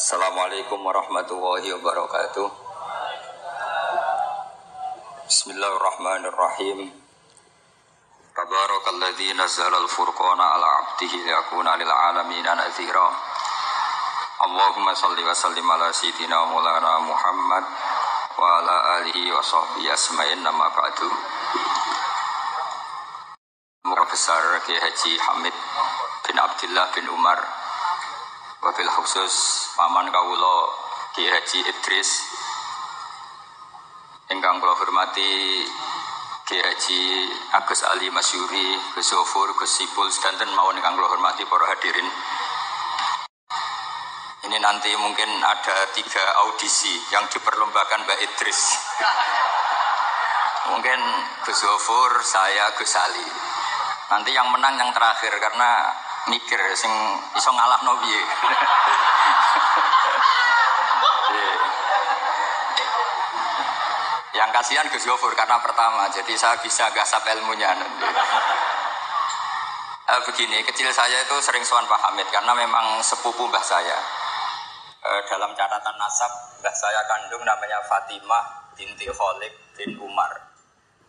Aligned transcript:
Assalamualaikum 0.00 0.80
warahmatullahi 0.80 1.76
wabarakatuh. 1.76 2.48
Bismillahirrahmanirrahim. 5.28 6.88
Tabarakalladzi 8.32 9.36
nazzala 9.36 9.76
al-furqana 9.76 10.56
ala 10.56 10.68
'abdihi 10.80 11.20
liyakuna 11.20 11.76
lil 11.76 11.92
'alamin 11.92 12.48
nadhira. 12.48 13.12
Allahumma 14.40 14.96
shalli 14.96 15.20
wa 15.20 15.36
sallim 15.36 15.68
ala 15.68 15.92
sayyidina 15.92 16.48
Maulana 16.48 17.04
Muhammad 17.04 17.68
wa 18.40 18.56
ala 18.56 19.04
alihi 19.04 19.28
wa 19.28 19.44
sahbihi 19.44 19.92
asma'in 19.92 20.40
nama 20.40 20.72
ba'du. 20.80 21.12
Profesor 23.84 24.64
Kiai 24.64 24.80
Haji 24.80 25.12
Hamid 25.28 25.52
bin 26.24 26.40
Abdullah 26.40 26.88
bin 26.96 27.04
Umar 27.12 27.59
wabil 28.60 28.92
khusus 28.92 29.32
paman 29.72 30.12
kawula 30.12 30.56
Kiai 31.16 31.32
Haji 31.32 31.64
Idris 31.64 32.10
ingkang 34.28 34.60
kula 34.60 34.76
hormati 34.76 35.64
Kiai 36.44 36.60
Haji 36.60 37.00
Agus 37.56 37.80
Ali 37.88 38.12
Masyuri, 38.12 38.76
Gus 38.92 39.08
Zofur, 39.08 39.56
Gus 39.56 39.80
Sipul 39.80 40.12
sedanten 40.12 40.52
mawon 40.52 40.76
ingkang 40.76 40.92
kula 40.92 41.08
hormati 41.08 41.48
para 41.48 41.72
hadirin. 41.72 42.04
Ini 44.44 44.56
nanti 44.60 44.92
mungkin 44.98 45.30
ada 45.40 45.88
tiga 45.96 46.24
audisi 46.44 47.00
yang 47.16 47.24
diperlombakan 47.32 48.04
Mbak 48.04 48.18
Idris. 48.28 48.60
Mungkin 50.68 51.00
Gus 51.48 51.58
Zofur, 51.64 52.12
saya 52.20 52.76
Gus 52.76 52.92
Ali. 52.98 53.24
Nanti 54.10 54.36
yang 54.36 54.52
menang 54.52 54.74
yang 54.74 54.90
terakhir 54.92 55.32
karena 55.38 55.96
mikir 56.30 56.60
sing 56.78 56.94
iso 57.34 57.50
ngalah 57.50 57.82
no 57.82 57.98
piye. 57.98 58.22
yang 64.40 64.48
kasihan 64.54 64.88
Gus 64.88 65.04
Gofur 65.04 65.36
karena 65.36 65.60
pertama, 65.60 66.08
jadi 66.08 66.32
saya 66.38 66.56
bisa 66.64 66.88
gasap 66.96 67.28
ilmunya. 67.28 67.76
Eh, 70.10 70.20
begini, 70.26 70.64
kecil 70.66 70.90
saya 70.90 71.22
itu 71.22 71.36
sering 71.38 71.62
sowan 71.62 71.86
Pak 71.86 72.00
Hamid 72.08 72.26
karena 72.34 72.56
memang 72.56 72.98
sepupu 72.98 73.46
mbah 73.46 73.62
saya. 73.62 73.94
Eh, 75.00 75.20
dalam 75.28 75.54
catatan 75.54 75.94
nasab, 76.00 76.32
mbah 76.58 76.74
saya 76.74 77.04
kandung 77.06 77.44
namanya 77.44 77.78
Fatimah 77.84 78.74
binti 78.74 79.06
Khalid 79.06 79.54
bin 79.76 80.00
Umar. 80.02 80.34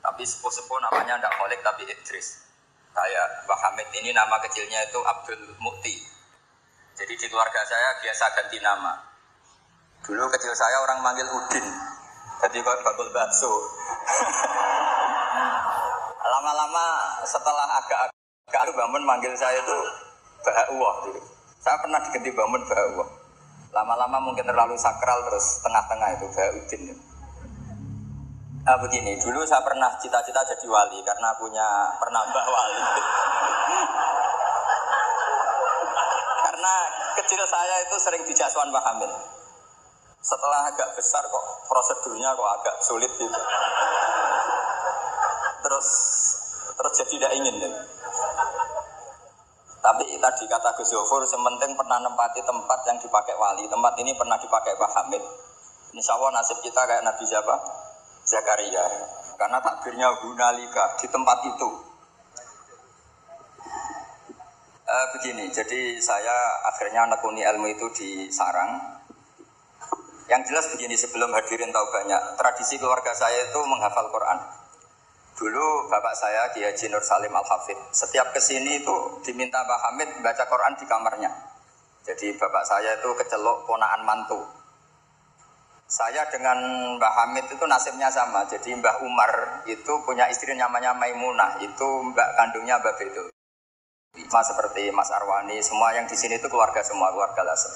Tapi 0.05 0.21
sepuh-sepuh 0.21 0.77
namanya 0.83 1.17
tidak 1.17 1.33
Khalid 1.33 1.59
tapi 1.63 1.87
Idris. 1.87 2.50
Kayak 2.91 3.27
Mbah 3.47 3.59
Hamid 3.67 3.87
ini 4.03 4.11
nama 4.11 4.35
kecilnya 4.43 4.83
itu 4.83 4.99
Abdul 4.99 5.55
Mukti. 5.63 5.95
Jadi 6.99 7.13
di 7.15 7.25
keluarga 7.31 7.63
saya 7.63 7.95
biasa 8.03 8.25
ganti 8.35 8.59
nama. 8.59 8.93
Dulu 10.03 10.27
kecil 10.35 10.51
saya 10.51 10.77
orang 10.83 10.99
manggil 10.99 11.23
Udin. 11.31 11.65
Jadi 12.41 12.57
bakul 12.59 13.07
bakso. 13.15 13.47
Lama-lama 16.31 16.85
setelah 17.23 17.79
agak 17.79 18.11
agak 18.51 18.75
bangun 18.75 19.03
manggil 19.07 19.31
saya 19.39 19.61
itu 19.61 19.77
Bahawah. 20.41 21.05
Saya 21.61 21.77
pernah 21.79 22.01
diganti 22.01 22.33
bangun 22.33 22.61
Bahawah. 22.65 23.09
Lama-lama 23.71 24.17
mungkin 24.19 24.43
terlalu 24.43 24.75
sakral 24.75 25.23
terus 25.31 25.63
tengah-tengah 25.63 26.09
itu 26.19 26.27
Bahudin. 26.33 27.10
Nah, 28.61 28.77
begini, 28.77 29.17
dulu 29.17 29.41
saya 29.41 29.65
pernah 29.65 29.89
cita-cita 29.97 30.45
jadi 30.45 30.69
wali 30.69 31.01
karena 31.01 31.33
punya 31.33 31.97
pernah 31.97 32.21
mbah 32.29 32.45
wali. 32.45 32.77
karena 36.45 36.73
kecil 37.17 37.41
saya 37.49 37.81
itu 37.81 37.97
sering 37.97 38.21
dijaswan 38.21 38.69
Pak 38.69 38.83
Hamid. 38.85 39.09
Setelah 40.21 40.69
agak 40.69 40.93
besar 40.93 41.25
kok 41.25 41.45
prosedurnya 41.65 42.37
kok 42.37 42.49
agak 42.61 42.75
sulit 42.85 43.09
gitu. 43.17 43.39
Terus 45.65 45.87
terus 46.77 46.93
jadi 47.01 47.09
tidak 47.17 47.31
ingin 47.41 47.65
ya. 47.65 47.69
Tapi 49.81 50.21
tadi 50.21 50.43
kata 50.45 50.77
Gus 50.77 50.93
Zofur, 50.93 51.25
sementing 51.25 51.73
pernah 51.73 51.97
nempati 51.97 52.45
tempat 52.45 52.79
yang 52.85 53.01
dipakai 53.01 53.33
wali. 53.33 53.65
Tempat 53.65 53.97
ini 54.05 54.13
pernah 54.13 54.37
dipakai 54.37 54.77
Pak 54.77 54.91
Hamid. 55.01 55.25
Insya 55.97 56.13
Allah 56.13 56.37
nasib 56.37 56.61
kita 56.61 56.85
kayak 56.85 57.01
Nabi 57.01 57.25
siapa? 57.25 57.80
Zakaria. 58.31 58.85
Karena 59.35 59.59
takbirnya 59.59 60.07
gunalika 60.23 60.95
di 60.95 61.07
tempat 61.11 61.37
itu. 61.51 61.69
Uh, 64.91 65.07
begini, 65.15 65.47
jadi 65.51 65.99
saya 66.03 66.35
akhirnya 66.67 67.07
nekuni 67.11 67.43
ilmu 67.43 67.67
itu 67.71 67.87
di 67.95 68.09
sarang. 68.31 68.99
Yang 70.27 70.41
jelas 70.51 70.65
begini, 70.71 70.95
sebelum 70.95 71.31
hadirin 71.35 71.71
tahu 71.75 71.87
banyak, 71.91 72.39
tradisi 72.39 72.79
keluarga 72.79 73.11
saya 73.11 73.51
itu 73.51 73.59
menghafal 73.67 74.07
Quran. 74.11 74.39
Dulu 75.41 75.89
bapak 75.89 76.13
saya 76.13 76.53
Kiai 76.53 76.69
Haji 76.69 76.91
Nur 76.91 77.01
Salim 77.01 77.33
Al 77.33 77.41
Hafid, 77.41 77.79
setiap 77.95 78.29
ke 78.29 78.37
sini 78.37 78.83
itu 78.83 78.95
diminta 79.25 79.63
Pak 79.65 79.79
Hamid 79.89 80.09
baca 80.21 80.43
Quran 80.45 80.77
di 80.77 80.85
kamarnya. 80.85 81.31
Jadi 82.05 82.37
bapak 82.37 82.63
saya 82.67 83.01
itu 83.01 83.09
kecelok 83.15 83.65
ponaan 83.65 84.05
mantu. 84.05 84.60
Saya 85.91 86.23
dengan 86.31 86.55
Mbah 86.95 87.13
Hamid 87.19 87.51
itu 87.51 87.67
nasibnya 87.67 88.07
sama. 88.07 88.47
Jadi 88.47 88.71
Mbah 88.79 89.03
Umar 89.03 89.59
itu 89.67 89.91
punya 90.07 90.23
istri 90.31 90.55
namanya 90.55 90.95
Maimunah, 90.95 91.59
itu 91.59 91.87
mbak 92.07 92.27
kandungnya 92.39 92.79
Mbah 92.79 92.95
Bedo. 92.95 93.27
Mas 94.31 94.47
seperti 94.47 94.87
Mas 94.95 95.11
Arwani, 95.11 95.59
semua 95.59 95.91
yang 95.91 96.07
di 96.07 96.15
sini 96.15 96.39
itu 96.39 96.47
keluarga 96.47 96.79
semua, 96.79 97.11
keluarga 97.11 97.43
Lasem. 97.43 97.75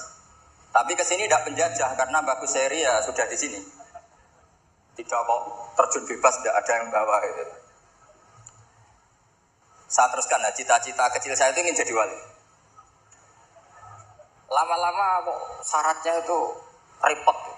Tapi 0.72 0.96
ke 0.96 1.04
sini 1.04 1.28
tidak 1.28 1.44
penjajah 1.44 1.92
karena 1.92 2.24
bagus 2.24 2.56
seri 2.56 2.80
ya 2.80 3.04
sudah 3.04 3.28
di 3.28 3.36
sini. 3.36 3.60
Tidak 4.96 5.20
kok 5.20 5.40
terjun 5.76 6.08
bebas, 6.08 6.40
tidak 6.40 6.56
ada 6.56 6.72
yang 6.72 6.88
bawa 6.88 7.16
itu. 7.20 7.44
Saya 9.92 10.08
teruskan, 10.08 10.40
nah, 10.40 10.52
cita-cita 10.56 11.04
kecil 11.12 11.36
saya 11.36 11.52
itu 11.52 11.60
ingin 11.60 11.76
jadi 11.76 11.92
wali. 11.92 12.20
Lama-lama 14.48 15.20
kok 15.20 15.40
syaratnya 15.68 16.24
itu 16.24 16.38
repot. 17.04 17.55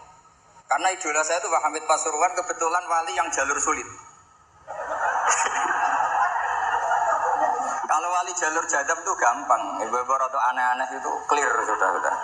Karena 0.68 0.92
idola 0.92 1.24
saya 1.24 1.40
itu 1.40 1.48
Pak 1.48 1.62
Hamid 1.64 1.84
Pasuruan 1.88 2.32
kebetulan 2.36 2.84
wali 2.84 3.16
yang 3.16 3.32
jalur 3.32 3.56
sulit. 3.56 3.88
Kalau 7.88 8.08
wali 8.12 8.32
jalur 8.36 8.60
jadab 8.68 9.00
itu 9.00 9.12
gampang, 9.16 9.80
ibu-ibu 9.80 10.12
atau 10.12 10.40
aneh-aneh 10.52 10.88
itu 10.92 11.10
clear 11.24 11.48
sudah 11.64 11.88
sudah. 11.88 12.14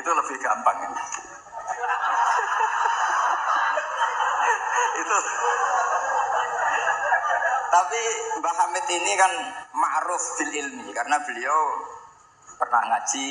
itu 0.00 0.10
lebih 0.10 0.36
gampang. 0.40 0.76
itu. 4.96 5.18
Tapi 7.72 8.00
Mbah 8.40 8.54
Hamid 8.56 8.86
ini 8.88 9.12
kan 9.20 9.32
ma'ruf 9.76 10.24
bil 10.40 10.52
ilmi 10.52 10.88
karena 10.96 11.20
beliau 11.24 11.60
pernah 12.56 12.88
ngaji 12.88 13.26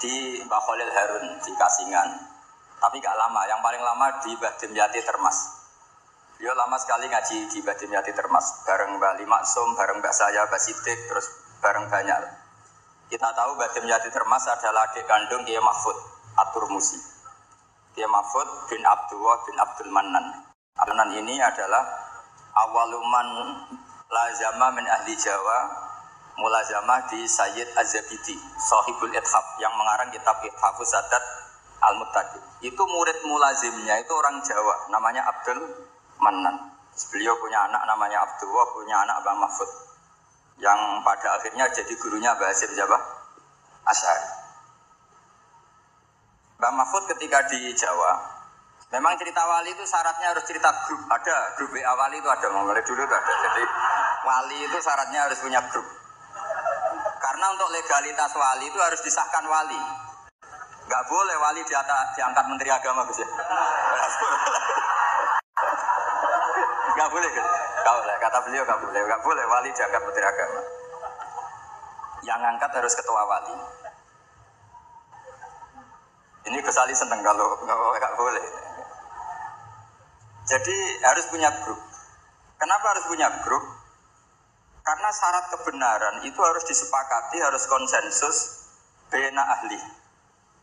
di 0.00 0.40
Mbah 0.40 0.60
Khalil 0.64 0.90
Harun 0.90 1.24
di 1.44 1.52
Kasingan. 1.54 2.08
Tapi 2.80 2.96
gak 2.98 3.12
lama, 3.12 3.44
yang 3.44 3.60
paling 3.60 3.84
lama 3.84 4.24
di 4.24 4.32
Mbah 4.32 4.56
Dimyati 4.56 5.04
Termas. 5.04 5.38
Beliau 6.40 6.56
lama 6.56 6.80
sekali 6.80 7.04
ngaji 7.12 7.52
di 7.52 7.60
Mbah 7.60 7.76
Dimyati 7.76 8.16
Termas. 8.16 8.64
Bareng 8.64 8.96
Mbah 8.96 9.20
Limaksum, 9.20 9.76
bareng 9.76 10.00
Mbah 10.00 10.14
saya, 10.16 10.48
Mbah 10.48 10.56
Sidik, 10.56 10.98
terus 11.12 11.28
bareng 11.60 11.92
banyak. 11.92 12.16
Kita 13.12 13.28
tahu 13.36 13.60
Mbah 13.60 13.70
Dimyati 13.76 14.08
Termas 14.08 14.48
adalah 14.48 14.88
adik 14.88 15.04
kandung 15.04 15.44
Kiai 15.44 15.60
Mahfud, 15.60 15.96
Atur 16.40 16.72
Musi. 16.72 16.96
Kiai 17.92 18.08
Mahfud 18.08 18.48
bin 18.72 18.80
Abdullah 18.80 19.36
bin 19.44 19.56
Abdul 19.60 19.92
Manan. 19.92 20.48
Manan 20.80 21.16
ini 21.16 21.40
adalah 21.40 21.80
awaluman 22.56 23.28
lazama 24.08 24.68
min 24.76 24.84
ahli 24.84 25.16
Jawa 25.16 25.79
mulazamah 26.40 27.06
di 27.12 27.28
Sayyid 27.28 27.76
Az-Zabidi, 27.76 28.34
Sahibul 28.56 29.12
Ithaf 29.12 29.60
yang 29.60 29.76
mengarang 29.76 30.08
kitab 30.08 30.40
Ithafus 30.40 30.88
Sadat 30.88 31.24
Al-Muttaqi. 31.80 32.40
Itu 32.64 32.82
murid 32.84 33.24
mulazimnya 33.28 34.00
itu 34.00 34.12
orang 34.16 34.40
Jawa, 34.40 34.88
namanya 34.88 35.28
Abdul 35.28 35.60
Manan. 36.20 36.72
Beliau 37.12 37.32
punya 37.40 37.64
anak 37.64 37.80
namanya 37.88 38.20
Abdullah, 38.24 38.66
punya 38.76 38.96
anak 39.04 39.24
Abang 39.24 39.40
Mahfud. 39.40 39.70
Yang 40.60 40.80
pada 41.00 41.28
akhirnya 41.40 41.64
jadi 41.72 41.92
gurunya 41.96 42.36
Mbah 42.36 42.52
Hasim 42.52 42.76
Jawa 42.76 42.98
Asyari. 43.88 44.28
Mbah 46.60 46.72
Mahfud 46.76 47.08
ketika 47.16 47.48
di 47.48 47.72
Jawa, 47.72 48.20
memang 48.92 49.16
cerita 49.16 49.40
wali 49.48 49.72
itu 49.72 49.80
syaratnya 49.88 50.36
harus 50.36 50.44
cerita 50.44 50.68
grup. 50.84 51.00
Ada 51.08 51.56
grup 51.56 51.72
WA 51.72 51.92
wali 51.96 52.20
itu 52.20 52.28
ada, 52.28 52.52
mulai 52.52 52.84
dulu 52.84 53.00
itu 53.00 53.14
ada. 53.16 53.32
Jadi 53.48 53.64
wali 54.28 54.58
itu 54.68 54.76
syaratnya 54.76 55.24
harus 55.24 55.40
punya 55.40 55.64
grup. 55.72 55.99
Karena 57.40 57.56
untuk 57.56 57.72
legalitas 57.72 58.36
wali 58.36 58.68
itu 58.68 58.76
harus 58.76 59.00
disahkan 59.00 59.40
wali. 59.48 59.80
Gak 60.92 61.02
boleh 61.08 61.36
wali 61.40 61.64
diata, 61.64 62.12
diangkat 62.12 62.44
menteri 62.52 62.68
agama 62.68 63.00
bisa. 63.08 63.24
Gak 67.00 67.08
boleh 67.08 67.28
gitu. 67.32 67.48
Gak 67.80 67.94
boleh. 67.96 68.14
Kata 68.20 68.44
beliau 68.44 68.60
gak 68.68 68.76
boleh. 68.84 69.00
Gak 69.08 69.24
boleh 69.24 69.44
wali 69.48 69.72
diangkat 69.72 70.02
menteri 70.04 70.24
agama. 70.28 70.60
Yang 72.28 72.40
angkat 72.44 72.70
harus 72.76 72.92
ketua 72.92 73.22
wali. 73.24 73.56
Ini 76.44 76.60
kesali 76.60 76.92
seneng 76.92 77.24
kalau 77.24 77.56
nggak 77.96 78.14
boleh. 78.20 78.44
Jadi 80.44 80.76
harus 81.08 81.24
punya 81.32 81.48
grup. 81.64 81.80
Kenapa 82.60 82.84
harus 82.92 83.08
punya 83.08 83.32
grup? 83.40 83.79
Karena 84.80 85.08
syarat 85.12 85.44
kebenaran 85.52 86.14
itu 86.24 86.40
harus 86.40 86.64
disepakati, 86.64 87.38
harus 87.40 87.68
konsensus 87.68 88.36
bena 89.12 89.44
ahli. 89.44 89.76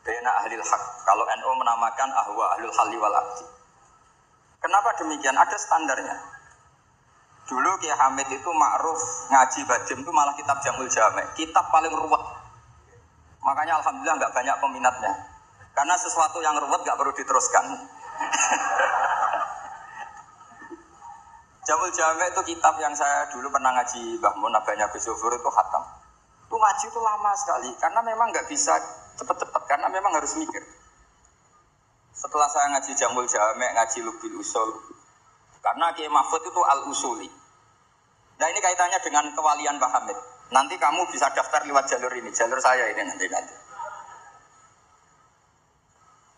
Bena 0.02 0.31
ahli 0.42 0.58
hak. 0.58 0.84
Kalau 1.06 1.24
NU 1.28 1.52
menamakan 1.60 2.10
ahwa 2.16 2.58
ahlul 2.58 2.74
hali 2.74 2.98
wal 2.98 3.14
abdi. 3.14 3.46
Kenapa 4.58 4.90
demikian? 4.98 5.38
Ada 5.38 5.58
standarnya. 5.60 6.18
Dulu 7.48 7.80
Kiai 7.80 7.96
Hamid 7.96 8.28
itu 8.28 8.50
ma'ruf 8.52 9.00
ngaji 9.31 9.64
badim 9.64 10.04
itu 10.04 10.12
malah 10.12 10.36
kitab 10.36 10.60
Jamul 10.60 10.90
Jame. 10.92 11.24
Kitab 11.38 11.72
paling 11.72 11.94
ruwet. 11.94 12.24
Makanya 13.40 13.80
Alhamdulillah 13.80 14.18
nggak 14.19 14.34
banyak 14.36 14.56
peminatnya. 14.60 15.14
Karena 15.72 15.96
sesuatu 15.96 16.44
yang 16.44 16.58
ruwet 16.60 16.84
nggak 16.84 16.98
perlu 17.00 17.14
diteruskan. 17.16 17.64
Jamul 21.68 21.92
Jame 21.92 22.31
itu 22.31 22.56
kitab 22.56 22.80
yang 22.80 22.96
saya 22.96 23.28
dulu 23.28 23.52
pernah 23.52 23.75
ngaji 23.75 24.24
Mbah 24.24 24.40
Mun, 24.40 24.56
abahnya 24.56 24.88
Gus 24.88 25.04
itu 25.04 25.50
khatam. 25.52 25.84
Itu 26.48 26.56
ngaji 26.56 26.86
itu 26.88 27.00
lama 27.04 27.31
sekali 27.36 27.75
karena 27.75 28.00
memang 28.08 28.31
nggak 28.31 28.48
bisa 28.48 28.72
cepet-cepet 29.19 29.64
karena 29.68 29.92
memang 29.92 30.16
harus 30.16 30.40
mikir. 30.40 30.64
Setelah 32.16 32.48
saya 32.48 32.72
ngaji 32.72 32.96
Jamul 32.96 33.28
Jame, 33.28 33.68
ngaji 33.68 34.00
Lubil 34.00 34.40
Usul, 34.40 34.96
karena 35.60 35.92
Kiai 35.92 36.08
Mahfud 36.08 36.40
itu 36.48 36.62
al-usuli. 36.64 37.28
Nah 38.40 38.48
ini 38.48 38.60
kaitannya 38.64 39.04
dengan 39.04 39.28
kewalian 39.36 39.75
Pak 39.75 39.92
Hamid. 39.92 40.18
Nanti 40.56 40.80
kamu 40.80 41.04
bisa 41.12 41.28
daftar 41.36 41.68
lewat 41.68 41.92
jalur 41.92 42.16
ini, 42.16 42.31
jalur 42.31 42.64
saya 42.64 42.96
ini 42.96 43.04
nanti 43.04 43.28
nanti. 43.28 43.56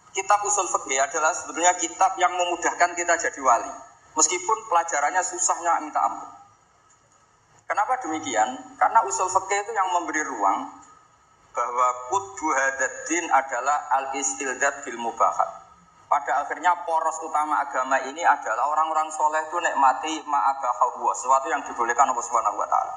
Kitab 0.10 0.42
usul 0.42 0.66
fikih 0.66 0.98
adalah 1.06 1.38
sebetulnya 1.38 1.78
kitab 1.78 2.18
yang 2.18 2.34
memudahkan 2.34 2.98
kita 2.98 3.14
jadi 3.30 3.40
wali. 3.46 3.89
Meskipun 4.20 4.58
pelajarannya 4.68 5.24
susahnya 5.24 5.80
minta 5.80 6.04
ampun. 6.04 6.28
Kenapa 7.72 8.04
demikian? 8.04 8.76
Karena 8.76 9.00
usul 9.08 9.32
fikih 9.32 9.64
itu 9.64 9.72
yang 9.72 9.96
memberi 9.96 10.28
ruang 10.28 10.76
bahwa 11.56 11.88
kudbu 12.12 12.48
hadaddin 12.52 13.32
adalah 13.32 13.88
al-istildad 13.96 14.84
bil 14.84 15.00
mubahat. 15.00 15.72
Pada 16.10 16.42
akhirnya 16.44 16.74
poros 16.84 17.22
utama 17.22 17.62
agama 17.62 18.02
ini 18.02 18.26
adalah 18.26 18.66
orang-orang 18.74 19.08
soleh 19.14 19.46
itu 19.46 19.58
nikmati 19.62 20.26
ma'abahawa, 20.26 21.14
sesuatu 21.14 21.48
yang 21.54 21.62
dibolehkan 21.62 22.10
Allah 22.10 22.26
Subhanahu 22.26 22.58
wa 22.58 22.66
taala. 22.66 22.96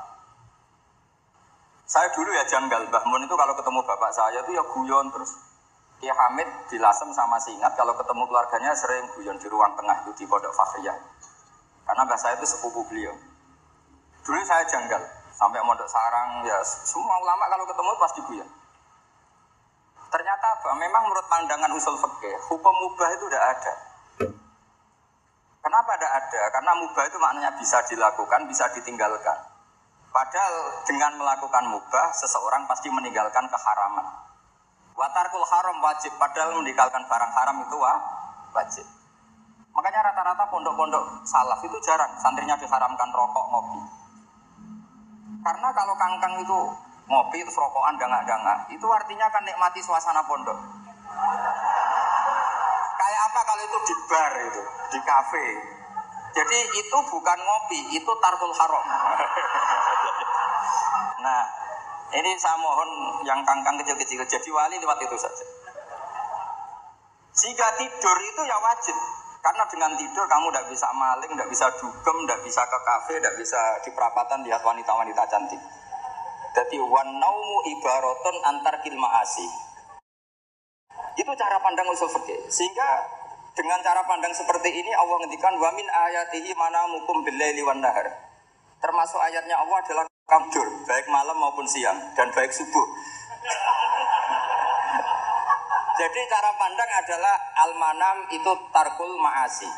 Saya 1.84 2.08
dulu 2.16 2.32
ya 2.32 2.48
janggal, 2.48 2.88
Mbah 2.88 3.04
Mun 3.04 3.28
itu 3.28 3.34
kalau 3.36 3.52
ketemu 3.52 3.84
bapak 3.84 4.10
saya 4.16 4.40
itu 4.40 4.56
ya 4.56 4.64
guyon 4.64 5.12
terus. 5.12 5.36
Ki 6.02 6.10
Hamid 6.10 6.50
dilasem 6.66 7.14
sama 7.14 7.38
Singat 7.38 7.78
kalau 7.78 7.94
ketemu 7.94 8.26
keluarganya 8.26 8.74
sering 8.74 9.06
guyon 9.14 9.38
di 9.38 9.46
ruang 9.46 9.70
tengah 9.78 10.02
itu 10.02 10.10
di 10.18 10.24
Pondok 10.26 10.50
Fakhriyah. 10.50 10.98
Karena 11.86 12.02
mbah 12.02 12.18
saya 12.18 12.34
itu 12.34 12.42
sepupu 12.42 12.82
beliau. 12.90 13.14
Dulu 14.26 14.42
saya 14.42 14.66
janggal, 14.66 14.98
sampai 15.30 15.62
Mondok 15.62 15.86
Sarang 15.86 16.42
ya 16.42 16.58
semua 16.66 17.22
ulama 17.22 17.46
kalau 17.46 17.62
ketemu 17.70 17.90
pasti 18.02 18.20
guyon. 18.26 18.50
Ternyata? 20.10 20.48
Memang 20.74 21.06
menurut 21.06 21.26
pandangan 21.30 21.70
usul 21.70 21.94
fikih, 21.94 22.34
hukum 22.50 22.74
mubah 22.82 23.08
itu 23.14 23.24
tidak 23.30 23.44
ada. 23.54 23.74
Kenapa 25.62 25.90
tidak 25.94 26.12
ada? 26.18 26.42
Karena 26.50 26.72
mubah 26.82 27.04
itu 27.06 27.16
maknanya 27.22 27.54
bisa 27.62 27.78
dilakukan, 27.86 28.50
bisa 28.50 28.66
ditinggalkan. 28.74 29.38
Padahal 30.10 30.82
dengan 30.82 31.14
melakukan 31.14 31.62
mubah, 31.70 32.10
seseorang 32.10 32.66
pasti 32.66 32.90
meninggalkan 32.90 33.46
keharaman. 33.46 34.31
Watarkul 34.92 35.44
haram 35.48 35.80
wajib, 35.80 36.12
padahal 36.20 36.60
meninggalkan 36.60 37.08
barang 37.08 37.32
haram 37.32 37.56
itu 37.64 37.76
wah, 37.80 37.98
wajib. 38.52 38.84
Makanya 39.72 40.12
rata-rata 40.12 40.44
pondok-pondok 40.52 41.24
salaf 41.24 41.64
itu 41.64 41.80
jarang 41.80 42.12
santrinya 42.20 42.60
diharamkan 42.60 43.08
rokok, 43.08 43.44
ngopi. 43.48 43.80
Karena 45.42 45.68
kalau 45.72 45.96
kangkang 45.96 46.44
itu 46.44 46.60
ngopi 47.12 47.38
terus 47.42 47.58
rokokan 47.58 47.98
dangak-dangak 47.98 48.70
itu 48.70 48.86
artinya 48.86 49.26
kan 49.28 49.42
nikmati 49.42 49.82
suasana 49.82 50.22
pondok 50.22 50.54
kayak 52.96 53.22
apa 53.28 53.40
kalau 53.42 53.62
itu 53.66 53.78
di 53.90 53.94
bar 54.06 54.32
itu 54.38 54.62
di 54.94 55.00
kafe 55.02 55.46
jadi 56.32 56.58
itu 56.72 56.98
bukan 57.10 57.38
ngopi 57.42 57.78
itu 57.92 58.12
tarkul 58.22 58.54
haram 58.54 58.80
nah 61.26 61.42
ini 62.12 62.30
saya 62.36 62.56
mohon 62.60 63.20
yang 63.24 63.40
kangkang 63.44 63.80
kecil-kecil 63.80 64.24
jadi 64.24 64.48
wali 64.52 64.76
lewat 64.80 64.98
itu 65.04 65.16
saja 65.16 65.44
jika 67.32 67.66
tidur 67.80 68.16
itu 68.20 68.42
ya 68.44 68.56
wajib 68.60 68.96
karena 69.42 69.66
dengan 69.66 69.90
tidur 69.98 70.22
kamu 70.30 70.54
tidak 70.54 70.70
bisa 70.70 70.86
maling, 70.94 71.32
tidak 71.34 71.50
bisa 71.50 71.66
dugem, 71.82 72.16
tidak 72.22 72.40
bisa 72.46 72.62
ke 72.62 72.78
kafe, 72.86 73.18
tidak 73.18 73.34
bisa 73.34 73.60
di 73.82 73.90
perapatan 73.90 74.38
lihat 74.46 74.62
wanita-wanita 74.62 75.22
cantik. 75.26 75.58
Jadi 76.54 76.78
wan 76.78 77.10
naumu 77.18 77.58
ibaroton 77.74 78.36
antar 78.46 78.78
kilma 78.86 79.10
asi. 79.18 79.42
Itu 81.18 81.26
cara 81.34 81.58
pandang 81.58 81.90
usul 81.90 82.06
fikih. 82.06 82.46
Sehingga 82.46 83.02
dengan 83.58 83.82
cara 83.82 84.06
pandang 84.06 84.30
seperti 84.30 84.70
ini 84.78 84.94
Allah 84.94 85.26
ngendikan 85.26 85.58
wa 85.58 85.74
min 85.74 85.90
ayatihi 85.90 86.54
mana 86.54 86.86
mukum 86.86 87.26
billaili 87.26 87.66
wan 87.66 87.82
nahar. 87.82 88.06
Termasuk 88.78 89.18
ayatnya 89.18 89.58
Allah 89.58 89.80
adalah 89.82 90.04
kamdur, 90.32 90.64
baik 90.88 91.04
malam 91.12 91.36
maupun 91.36 91.68
siang 91.68 92.00
dan 92.16 92.32
baik 92.32 92.48
subuh. 92.48 92.86
Jadi 96.00 96.20
cara 96.24 96.50
pandang 96.56 96.90
adalah 97.04 97.36
al-manam 97.68 98.16
itu 98.32 98.48
tarkul 98.72 99.12
ma'asi. 99.20 99.68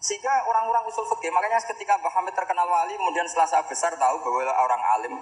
Sehingga 0.00 0.48
orang-orang 0.48 0.88
usul 0.88 1.04
fikih, 1.12 1.28
makanya 1.28 1.60
ketika 1.60 2.00
Mbah 2.00 2.12
Hamid 2.16 2.32
terkenal 2.32 2.64
wali, 2.64 2.96
kemudian 2.96 3.28
setelah 3.28 3.52
saya 3.52 3.68
besar 3.68 3.92
tahu 4.00 4.16
bahwa 4.24 4.48
orang 4.48 4.82
alim 4.96 5.14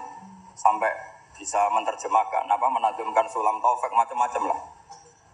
sampai 0.55 0.95
bisa 1.35 1.59
menerjemahkan, 1.75 2.47
apa 2.47 2.67
menadumkan 2.71 3.27
sulam 3.27 3.59
taufik 3.59 3.91
macam-macam 3.91 4.55
lah. 4.55 4.59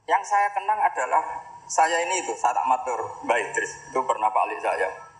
Yang 0.09 0.33
saya 0.33 0.49
kenang 0.57 0.81
adalah 0.81 1.45
saya 1.69 2.09
ini 2.09 2.25
itu 2.25 2.33
saat 2.41 2.57
amatur 2.57 3.21
Mbak 3.21 3.37
Idris 3.37 3.69
itu 3.93 4.01
pernah 4.01 4.33
Pak 4.33 4.49
saya. 4.65 5.10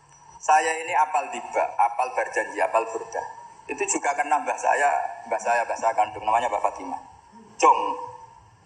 Saya 0.42 0.74
ini 0.82 0.90
apal 0.98 1.30
diba, 1.30 1.62
apal 1.78 2.10
berjanji, 2.18 2.58
apal 2.58 2.82
burda. 2.90 3.22
Itu 3.70 3.86
juga 3.86 4.10
karena 4.18 4.42
mbah 4.42 4.58
saya, 4.58 4.90
mbah 5.30 5.38
saya 5.38 5.62
bahasa 5.70 5.94
kandung 5.94 6.26
namanya 6.26 6.50
Mbak 6.50 6.66
Fatimah. 6.66 6.98
Cung, 7.62 7.80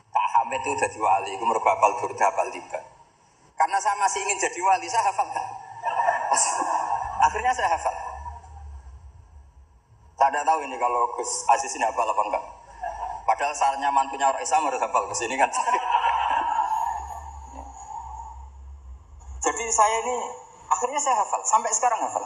Pak 0.07 0.27
Hamid 0.39 0.63
itu 0.63 0.71
jadi 0.79 0.95
wali, 1.03 1.35
itu 1.35 1.43
merupakan 1.43 1.75
apal 1.75 1.99
burda, 1.99 2.31
apal 2.31 2.47
diba. 2.47 2.79
Karena 3.59 3.75
saya 3.83 3.99
masih 3.99 4.23
ingin 4.23 4.39
jadi 4.39 4.59
wali, 4.63 4.87
saya 4.87 5.03
hafal? 5.03 5.27
Akhirnya 7.27 7.51
saya 7.51 7.67
hafal. 7.67 7.91
Saya 10.15 10.31
tidak 10.31 10.47
tahu 10.47 10.63
ini 10.63 10.79
kalau 10.79 11.11
Gus 11.19 11.43
Aziz 11.51 11.75
ini 11.75 11.83
hafal 11.83 12.07
apa 12.07 12.23
enggak. 12.23 12.43
Padahal 13.27 13.51
saatnya 13.51 13.91
mantunya 13.91 14.31
orang 14.31 14.39
Islam 14.39 14.71
harus 14.71 14.79
hafal 14.79 15.11
ke 15.11 15.15
sini 15.19 15.35
kan. 15.35 15.51
Jadi 19.43 19.65
saya 19.75 19.99
ini 20.07 20.44
akhirnya 20.69 20.99
saya 21.01 21.15
hafal 21.21 21.41
sampai 21.45 21.71
sekarang 21.73 21.99
hafal. 22.01 22.25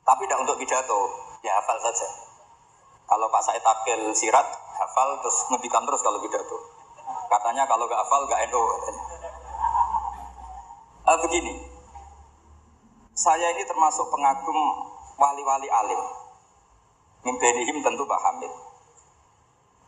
Tapi 0.00 0.26
tidak 0.26 0.42
untuk 0.42 0.56
pidato, 0.58 1.00
ya 1.44 1.54
hafal 1.60 1.78
saja. 1.78 2.08
Kalau 3.10 3.26
Pak 3.26 3.42
Said 3.42 3.64
Akil 3.66 4.14
sirat 4.14 4.46
hafal 4.78 5.18
terus 5.22 5.36
ngedikan 5.50 5.82
terus 5.82 6.02
kalau 6.02 6.22
pidato. 6.22 6.56
Katanya 7.30 7.66
kalau 7.66 7.86
nggak 7.86 8.00
hafal 8.00 8.22
nggak 8.26 8.40
NU. 8.50 8.62
Uh, 11.10 11.18
begini, 11.26 11.54
saya 13.16 13.50
ini 13.50 13.66
termasuk 13.66 14.06
pengagum 14.14 14.58
wali-wali 15.18 15.68
alim. 15.68 16.00
Mimbenihim 17.26 17.82
tentu 17.84 18.06
Mbah 18.06 18.20
Hamid. 18.30 18.52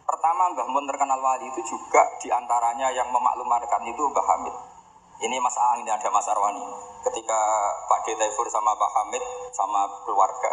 Pertama 0.02 0.52
Mbah 0.52 0.66
Mun 0.68 0.84
terkenal 0.84 1.16
wali 1.22 1.48
itu 1.48 1.62
juga 1.64 2.04
di 2.20 2.28
antaranya 2.28 2.92
yang 2.92 3.08
memaklumatkan 3.08 3.86
itu 3.88 4.02
Mbah 4.02 4.26
Hamid. 4.34 4.54
Ini 5.22 5.38
Mas 5.38 5.54
Aang, 5.54 5.78
ini 5.86 5.90
ada 5.94 6.10
Mas 6.10 6.26
Arwani. 6.26 6.66
Ketika 7.06 7.38
Pak 7.86 8.02
D. 8.02 8.18
Taifur 8.18 8.42
sama 8.50 8.74
Mbah 8.74 8.90
Hamid 8.90 9.22
sama 9.54 9.86
keluarga, 10.02 10.50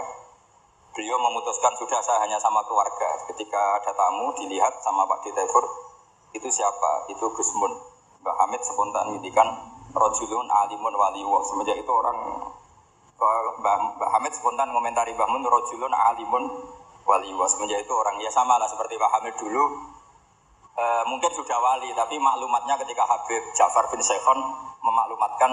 beliau 0.93 1.17
memutuskan 1.17 1.73
sudah 1.73 1.97
saya 2.05 2.21
hanya 2.21 2.37
sama 2.37 2.61
keluarga. 2.69 3.17
Ketika 3.33 3.81
ada 3.81 3.89
tamu 3.97 4.29
dilihat 4.37 4.77
sama 4.85 5.09
Pak 5.09 5.25
D. 5.25 5.33
Taifur, 5.33 5.65
itu 6.37 6.45
siapa? 6.53 7.09
Itu 7.09 7.33
Gus 7.33 7.49
Mun. 7.57 7.73
Mbah 8.21 8.35
Hamid 8.45 8.61
spontan 8.61 9.09
ngintikan 9.17 9.49
rojulun 9.89 10.45
alimun 10.45 10.93
waliwo. 10.93 11.41
Semenjak 11.49 11.73
itu 11.73 11.89
orang 11.89 12.45
Mbah, 13.17 13.77
Mbah 13.97 14.09
Hamid 14.21 14.37
spontan 14.37 14.69
komentari 14.69 15.17
Mbah 15.17 15.33
Mun 15.33 15.49
rojulun 15.49 15.89
alimun 15.97 16.45
waliwo. 17.09 17.41
Semenjak 17.49 17.81
itu 17.81 17.93
orang 17.97 18.21
ya 18.21 18.29
sama 18.29 18.61
lah 18.61 18.69
seperti 18.69 19.01
Mbah 19.01 19.17
Hamid 19.17 19.33
dulu 19.33 19.97
e, 20.79 20.83
mungkin 21.11 21.31
sudah 21.35 21.59
wali 21.59 21.91
tapi 21.91 22.15
maklumatnya 22.15 22.79
ketika 22.79 23.03
Habib 23.03 23.43
Ja'far 23.51 23.91
bin 23.91 23.99
Syekhon 23.99 24.39
memaklumatkan 24.79 25.51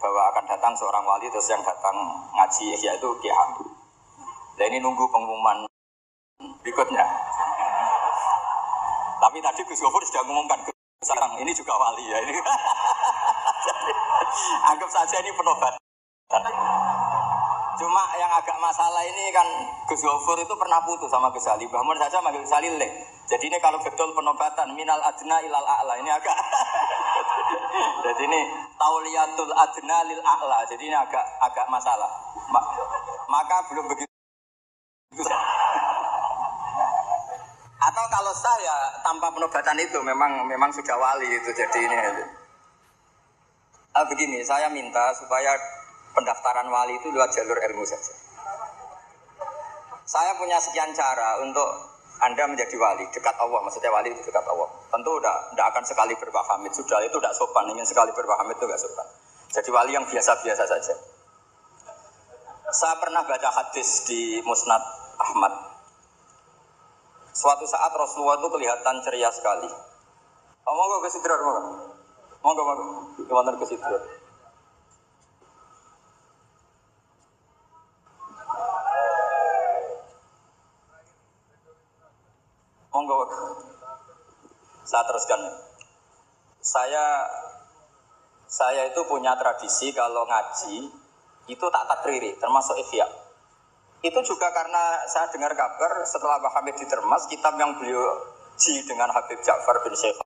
bahwa 0.00 0.22
akan 0.32 0.44
datang 0.48 0.72
seorang 0.76 1.04
wali 1.04 1.28
terus 1.28 1.48
yang 1.52 1.60
datang 1.60 1.96
ngaji 2.32 2.76
yaitu 2.76 3.08
Ki 3.20 3.28
Hamid. 3.32 3.68
Nah 4.56 4.64
ini 4.68 4.80
nunggu 4.80 5.04
pengumuman 5.12 5.68
berikutnya. 6.64 7.04
Tapi 9.16 9.38
tadi 9.40 9.60
Gus 9.64 9.80
Gofur 9.80 10.04
sudah 10.04 10.22
mengumumkan 10.28 10.60
sekarang 11.00 11.40
ini 11.40 11.52
juga 11.52 11.72
wali 11.76 12.04
ya 12.08 12.18
ini. 12.24 12.36
Anggap 14.72 14.90
saja 14.92 15.16
ini 15.24 15.32
penobatan. 15.32 15.80
Cuma 17.76 18.02
yang 18.16 18.32
agak 18.32 18.56
masalah 18.60 19.04
ini 19.04 19.32
kan 19.32 19.48
Gus 19.88 20.04
Gofur 20.04 20.36
itu 20.40 20.54
pernah 20.56 20.80
putus 20.84 21.08
sama 21.08 21.32
Gus 21.32 21.48
Ali. 21.48 21.68
Bahmun 21.68 21.96
saja 21.96 22.20
manggil 22.20 22.44
Gus 22.44 22.52
Ali. 22.52 22.68
Jadi 23.26 23.50
ini 23.50 23.58
kalau 23.58 23.82
betul 23.82 24.14
penobatan 24.14 24.70
minal 24.78 25.02
adna 25.02 25.42
ilal 25.42 25.66
a'la 25.66 25.98
ini 25.98 26.06
agak 26.06 26.38
Jadi 28.06 28.22
ini 28.22 28.40
tauliyatul 28.78 29.50
adna 29.50 29.98
lil 30.06 30.22
a'la. 30.22 30.62
Jadi 30.70 30.86
ini 30.86 30.94
agak 30.94 31.26
agak 31.42 31.66
masalah. 31.66 32.06
Ma 32.54 32.62
maka 33.26 33.66
belum 33.66 33.90
begitu. 33.90 34.06
Atau 37.86 38.04
kalau 38.10 38.34
saya 38.34 38.98
tanpa 39.02 39.30
penobatan 39.34 39.78
itu 39.82 39.98
memang 40.02 40.46
memang 40.46 40.70
sudah 40.70 40.94
wali 40.94 41.26
itu 41.26 41.50
jadi 41.50 41.78
ini. 41.82 41.96
Ah, 43.96 44.04
begini, 44.04 44.44
saya 44.44 44.68
minta 44.68 45.08
supaya 45.16 45.56
pendaftaran 46.12 46.68
wali 46.68 47.00
itu 47.00 47.08
lewat 47.08 47.32
jalur 47.32 47.56
ilmu 47.56 47.80
saja. 47.86 48.12
Saya 50.04 50.36
punya 50.36 50.60
sekian 50.60 50.92
cara 50.92 51.40
untuk 51.40 51.95
Anda 52.16 52.48
menjadi 52.48 52.76
wali 52.80 53.04
dekat 53.12 53.36
Allah, 53.36 53.60
maksudnya 53.60 53.92
wali 53.92 54.08
itu 54.08 54.24
dekat 54.24 54.44
Allah. 54.48 54.68
Tentu 54.88 55.10
tidak 55.20 55.66
akan 55.72 55.84
sekali 55.84 56.14
berpahamid, 56.16 56.72
sudah 56.72 57.04
itu 57.04 57.16
tidak 57.20 57.34
sopan, 57.36 57.68
ingin 57.68 57.84
sekali 57.84 58.08
berpahamid 58.16 58.56
itu 58.56 58.64
tidak 58.64 58.80
sopan. 58.80 59.06
Jadi 59.52 59.68
wali 59.68 59.92
yang 59.92 60.04
biasa-biasa 60.08 60.64
saja. 60.64 60.94
Saya 62.72 62.94
pernah 62.98 63.22
baca 63.22 63.48
hadis 63.52 64.08
di 64.08 64.40
Musnad 64.42 64.80
Ahmad. 65.20 65.54
Suatu 67.36 67.68
saat 67.68 67.92
Rasulullah 67.92 68.40
itu 68.40 68.48
kelihatan 68.48 69.04
ceria 69.04 69.28
sekali. 69.28 69.68
Oh, 70.66 70.72
mau 70.74 70.98
ke 71.04 71.12
Sidrar, 71.12 71.38
mau 71.44 71.94
Monggo, 72.42 72.62
monggo. 72.62 72.84
Gimana 73.26 73.54
ke 73.54 73.66
Sidrar? 73.68 74.02
Monggo. 82.96 83.28
Saya 84.88 85.04
teruskan. 85.04 85.40
Saya 86.64 87.28
saya 88.48 88.88
itu 88.88 89.04
punya 89.04 89.36
tradisi 89.36 89.92
kalau 89.92 90.24
ngaji 90.24 90.88
itu 91.46 91.66
tak 91.68 91.84
takriri, 91.92 92.40
termasuk 92.40 92.80
ikhya. 92.80 93.04
Itu 94.00 94.16
juga 94.24 94.48
karena 94.48 95.04
saya 95.12 95.28
dengar 95.28 95.52
kabar 95.52 96.00
setelah 96.08 96.40
Pak 96.40 96.52
Hamid 96.56 96.80
ditermas, 96.80 97.28
kitab 97.28 97.52
yang 97.60 97.76
beliau 97.76 98.00
ji 98.56 98.80
dengan 98.88 99.12
Habib 99.12 99.44
Ja'far 99.44 99.84
bin 99.84 99.92
Syekh. 99.92 100.16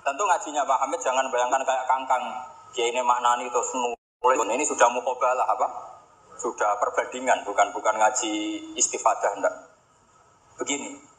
Tentu 0.00 0.22
ngajinya 0.24 0.64
Pak 0.64 0.78
Hamid 0.80 1.00
jangan 1.04 1.28
bayangkan 1.28 1.60
kayak 1.68 1.84
kangkang. 1.84 2.24
Dia 2.72 2.88
ini 2.88 3.04
maknani 3.04 3.50
itu 3.50 3.60
Ini 4.24 4.64
sudah 4.64 4.88
mukobalah 4.92 5.44
apa? 5.44 5.66
Sudah 6.40 6.78
perbandingan, 6.80 7.44
bukan 7.44 7.68
bukan 7.74 7.94
ngaji 8.00 8.32
istifadah 8.78 9.36
enggak. 9.36 9.54
Begini, 10.56 11.09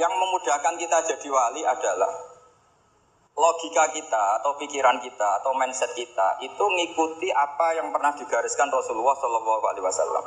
yang 0.00 0.12
memudahkan 0.16 0.80
kita 0.80 0.98
jadi 1.12 1.28
wali 1.28 1.60
adalah 1.60 2.08
logika 3.36 3.92
kita 3.92 4.40
atau 4.40 4.56
pikiran 4.56 4.96
kita 5.04 5.28
atau 5.44 5.52
mindset 5.52 5.92
kita 5.92 6.40
itu 6.40 6.64
ngikuti 6.64 7.28
apa 7.28 7.76
yang 7.76 7.92
pernah 7.92 8.16
digariskan 8.16 8.72
Rasulullah 8.72 9.12
Shallallahu 9.20 9.64
Alaihi 9.68 9.84
Wasallam. 9.84 10.24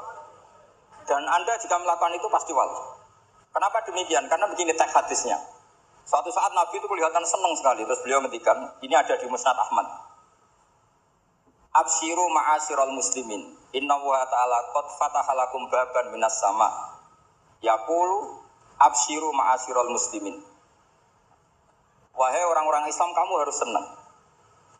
Dan 1.10 1.26
anda 1.26 1.58
jika 1.58 1.76
melakukan 1.82 2.14
itu 2.14 2.30
pasti 2.30 2.54
wali. 2.54 2.78
Kenapa 3.50 3.82
demikian? 3.90 4.30
Karena 4.30 4.46
begini 4.46 4.78
teks 4.78 4.94
hadisnya. 4.94 5.42
Suatu 6.06 6.30
saat 6.30 6.54
Nabi 6.54 6.78
itu 6.78 6.88
kelihatan 6.90 7.24
senang 7.26 7.54
sekali. 7.58 7.86
Terus 7.86 8.02
beliau 8.06 8.20
ngendikan, 8.24 8.58
ini 8.82 8.94
ada 8.94 9.14
di 9.18 9.26
Musnad 9.30 9.56
Ahmad. 9.56 9.88
Abshiru 11.74 12.30
ma'asyiral 12.30 12.94
muslimin. 12.94 13.42
Inna 13.74 13.98
wa 13.98 14.22
ta'ala 14.26 14.60
qad 14.74 14.86
fatahalakum 15.02 15.70
baban 15.70 16.14
minas 16.14 16.38
sama. 16.38 16.70
Yaqulu 17.62 18.43
Abshiru 18.84 19.32
ma'asirul 19.32 19.92
muslimin. 19.96 20.36
Wahai 22.14 22.44
orang-orang 22.46 22.86
Islam 22.92 23.10
kamu 23.16 23.34
harus 23.42 23.58
senang. 23.58 23.88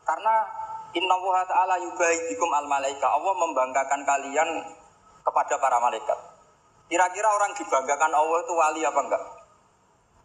Karena 0.04 0.34
Inna 0.94 1.16
wa 1.18 1.42
ta'ala 1.42 1.74
yubaidikum 1.82 2.50
al 2.54 2.70
malaika. 2.70 3.10
Allah 3.10 3.34
membanggakan 3.34 4.00
kalian 4.06 4.48
kepada 5.26 5.58
para 5.58 5.82
malaikat. 5.82 6.18
Kira-kira 6.86 7.28
orang 7.34 7.56
dibanggakan 7.58 8.12
Allah 8.14 8.38
itu 8.44 8.52
wali 8.54 8.80
apa 8.86 9.00
enggak? 9.02 9.22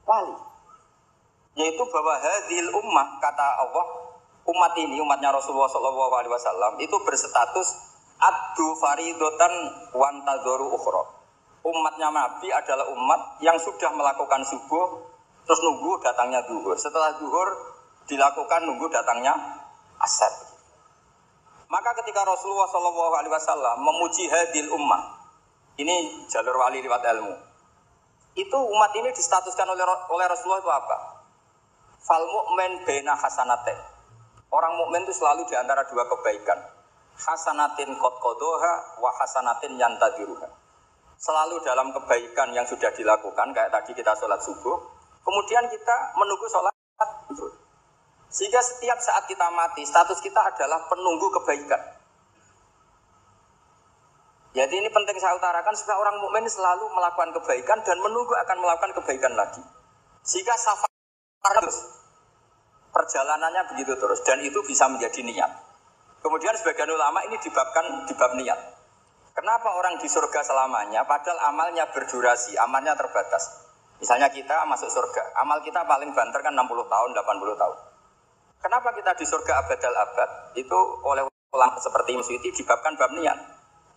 Wali. 0.06 0.36
Yaitu 1.58 1.84
bahwa 1.90 2.14
hadil 2.22 2.70
ummah 2.70 3.18
kata 3.18 3.48
Allah 3.66 3.86
umat 4.46 4.74
ini 4.78 5.02
umatnya 5.02 5.34
Rasulullah 5.34 5.70
Wasallam 5.70 6.78
itu 6.78 6.96
berstatus 7.02 7.68
adu 8.20 8.78
faridotan 8.78 9.54
wantadoru 9.98 10.70
ukhra 10.76 11.19
umatnya 11.64 12.08
Nabi 12.12 12.48
adalah 12.52 12.88
umat 12.94 13.42
yang 13.44 13.58
sudah 13.60 13.92
melakukan 13.92 14.42
subuh 14.48 14.88
terus 15.44 15.60
nunggu 15.66 16.00
datangnya 16.00 16.46
duhur. 16.48 16.78
Setelah 16.78 17.18
duhur 17.20 17.50
dilakukan 18.08 18.70
nunggu 18.70 18.88
datangnya 18.88 19.34
asar. 20.00 20.32
Maka 21.70 21.94
ketika 22.02 22.26
Rasulullah 22.26 22.66
Shallallahu 22.70 23.14
Alaihi 23.14 23.34
Wasallam 23.34 23.78
memuji 23.86 24.26
hadil 24.26 24.74
ummah, 24.74 25.22
ini 25.78 26.26
jalur 26.26 26.58
wali 26.58 26.82
lewat 26.82 27.06
ilmu. 27.06 27.36
Itu 28.34 28.58
umat 28.58 28.92
ini 28.98 29.14
distatuskan 29.14 29.70
oleh 29.70 29.86
oleh 29.86 30.26
Rasulullah 30.26 30.62
itu 30.66 30.72
apa? 30.72 30.98
Fal 32.02 32.26
mu'min 32.26 32.82
bena 32.88 33.14
hasanate. 33.14 34.00
Orang 34.50 34.82
mukmin 34.82 35.06
itu 35.06 35.14
selalu 35.14 35.46
di 35.46 35.54
antara 35.54 35.86
dua 35.86 36.10
kebaikan. 36.10 36.58
Hasanatin 37.20 37.94
kot 38.02 38.16
kodoha 38.18 38.98
wa 38.98 39.12
hasanatin 39.14 39.78
yantadiruha 39.78 40.59
selalu 41.20 41.60
dalam 41.68 41.92
kebaikan 41.92 42.56
yang 42.56 42.64
sudah 42.64 42.96
dilakukan 42.96 43.52
kayak 43.52 43.70
tadi 43.76 43.92
kita 43.92 44.16
sholat 44.16 44.40
subuh 44.40 44.80
kemudian 45.20 45.68
kita 45.68 45.96
menunggu 46.16 46.48
sholat. 46.48 46.74
Sehingga 48.30 48.62
setiap 48.62 49.02
saat 49.02 49.26
kita 49.26 49.50
mati 49.52 49.84
status 49.84 50.22
kita 50.22 50.38
adalah 50.38 50.86
penunggu 50.88 51.28
kebaikan. 51.42 51.82
Jadi 54.54 54.74
ini 54.82 54.90
penting 54.90 55.18
saya 55.18 55.34
utarakan 55.38 55.74
supaya 55.74 55.98
orang 55.98 56.18
mukmin 56.22 56.46
selalu 56.46 56.90
melakukan 56.94 57.34
kebaikan 57.42 57.82
dan 57.82 57.98
menunggu 58.02 58.34
akan 58.46 58.58
melakukan 58.62 58.92
kebaikan 59.02 59.34
lagi. 59.34 59.62
Sehingga 60.22 60.54
safar 60.58 60.90
terus. 61.58 61.78
Perjalanannya 62.90 63.74
begitu 63.74 63.94
terus 63.98 64.22
dan 64.26 64.42
itu 64.46 64.62
bisa 64.66 64.86
menjadi 64.90 65.22
niat. 65.26 65.52
Kemudian 66.22 66.54
sebagian 66.58 66.90
ulama 66.90 67.26
ini 67.30 67.38
dibabkan 67.42 68.06
di 68.10 68.14
bab 68.14 68.34
niat 68.38 68.79
Kenapa 69.40 69.72
orang 69.72 69.96
di 70.04 70.12
surga 70.12 70.44
selamanya 70.44 71.08
padahal 71.08 71.40
amalnya 71.48 71.88
berdurasi, 71.96 72.60
amalnya 72.60 72.92
terbatas. 73.00 73.72
Misalnya 74.04 74.28
kita 74.28 74.68
masuk 74.68 74.92
surga, 74.92 75.32
amal 75.40 75.64
kita 75.64 75.80
paling 75.88 76.12
banter 76.12 76.44
kan 76.44 76.52
60 76.52 76.68
tahun, 76.68 77.10
80 77.16 77.56
tahun. 77.56 77.78
Kenapa 78.60 78.92
kita 78.92 79.16
di 79.16 79.24
surga 79.24 79.64
abadal 79.64 79.96
abad? 79.96 80.30
Itu 80.60 80.76
oleh 81.08 81.24
ulama 81.56 81.80
seperti 81.80 82.20
Musyiti 82.20 82.52
dibabkan 82.52 83.00
bab 83.00 83.16
niat. 83.16 83.40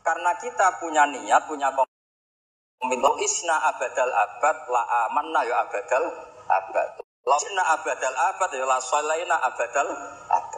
Karena 0.06 0.30
kita 0.38 0.78
punya 0.78 1.10
niat, 1.10 1.50
punya 1.50 1.74
komitmen. 1.74 3.02
Isna 3.18 3.66
abadal 3.66 4.14
abad, 4.14 4.56
la 4.70 4.82
amanna 5.10 5.42
ya 5.42 5.58
abadal 5.66 6.06
abad. 6.46 7.02
La 7.02 7.34
isna 7.42 7.62
abadal 7.66 8.14
abad, 8.14 8.50
ya 8.54 8.62
la 8.62 8.78
abadal 9.42 9.88
abad. 10.30 10.51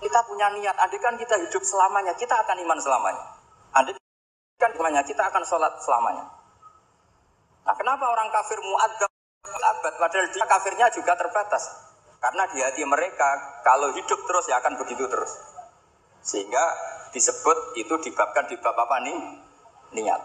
Kita 0.00 0.24
punya 0.24 0.48
niat, 0.56 0.76
andai 0.80 0.96
kan 0.96 1.12
kita 1.20 1.36
hidup 1.36 1.60
selamanya, 1.60 2.16
kita 2.16 2.32
akan 2.32 2.56
iman 2.64 2.78
selamanya. 2.80 3.24
Andai 3.76 3.92
kan 4.56 4.72
selamanya, 4.72 5.04
kita 5.04 5.20
akan 5.28 5.44
sholat 5.44 5.76
selamanya. 5.84 6.24
Nah, 7.68 7.74
kenapa 7.76 8.08
orang 8.08 8.32
kafir 8.32 8.56
muadzab 8.64 9.12
abad, 9.44 9.94
padahal 10.00 10.26
dia 10.32 10.44
kafirnya 10.48 10.86
juga 10.88 11.12
terbatas. 11.20 11.68
Karena 12.16 12.48
di 12.48 12.64
hati 12.64 12.80
mereka, 12.88 13.60
kalau 13.60 13.92
hidup 13.92 14.20
terus 14.24 14.44
ya 14.48 14.56
akan 14.64 14.80
begitu 14.80 15.04
terus. 15.04 15.36
Sehingga 16.24 16.64
disebut 17.12 17.76
itu 17.76 17.94
dibabkan 18.00 18.48
di 18.48 18.56
bab 18.56 18.76
apa 18.80 19.04
nih? 19.04 19.16
Niat. 20.00 20.22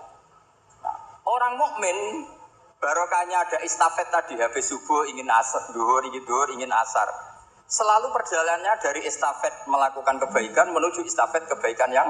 Nah, 0.87 0.97
orang 1.27 1.59
mukmin 1.59 1.95
barokahnya 2.79 3.43
ada 3.43 3.57
istafet 3.63 4.07
tadi 4.07 4.39
habis 4.39 4.71
subuh 4.71 5.03
ingin 5.11 5.27
asar, 5.27 5.75
duhur 5.75 6.03
ingin 6.07 6.23
duhur 6.23 6.47
ingin 6.55 6.71
asar 6.71 7.34
selalu 7.65 8.13
perjalanannya 8.13 8.73
dari 8.81 9.01
estafet 9.09 9.65
melakukan 9.65 10.21
kebaikan 10.21 10.69
menuju 10.69 11.01
estafet 11.05 11.45
kebaikan 11.49 11.89
yang 11.89 12.09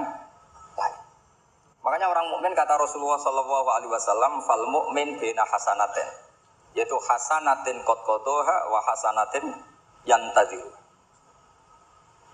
lain. 0.76 0.98
Makanya 1.80 2.12
orang 2.12 2.28
mukmin 2.34 2.52
kata 2.58 2.76
Rasulullah 2.76 3.22
Shallallahu 3.22 3.70
Alaihi 3.72 3.92
Wasallam, 3.94 4.42
fal 4.44 4.66
mukmin 4.68 5.16
bina 5.22 5.46
hasanatin, 5.46 6.08
yaitu 6.76 6.98
hasanatin 6.98 7.78
kot 7.88 8.02
kotoha 8.04 8.58
wa 8.74 8.80
hasanatin 8.84 9.46
yang 10.04 10.22
tadi. 10.34 10.60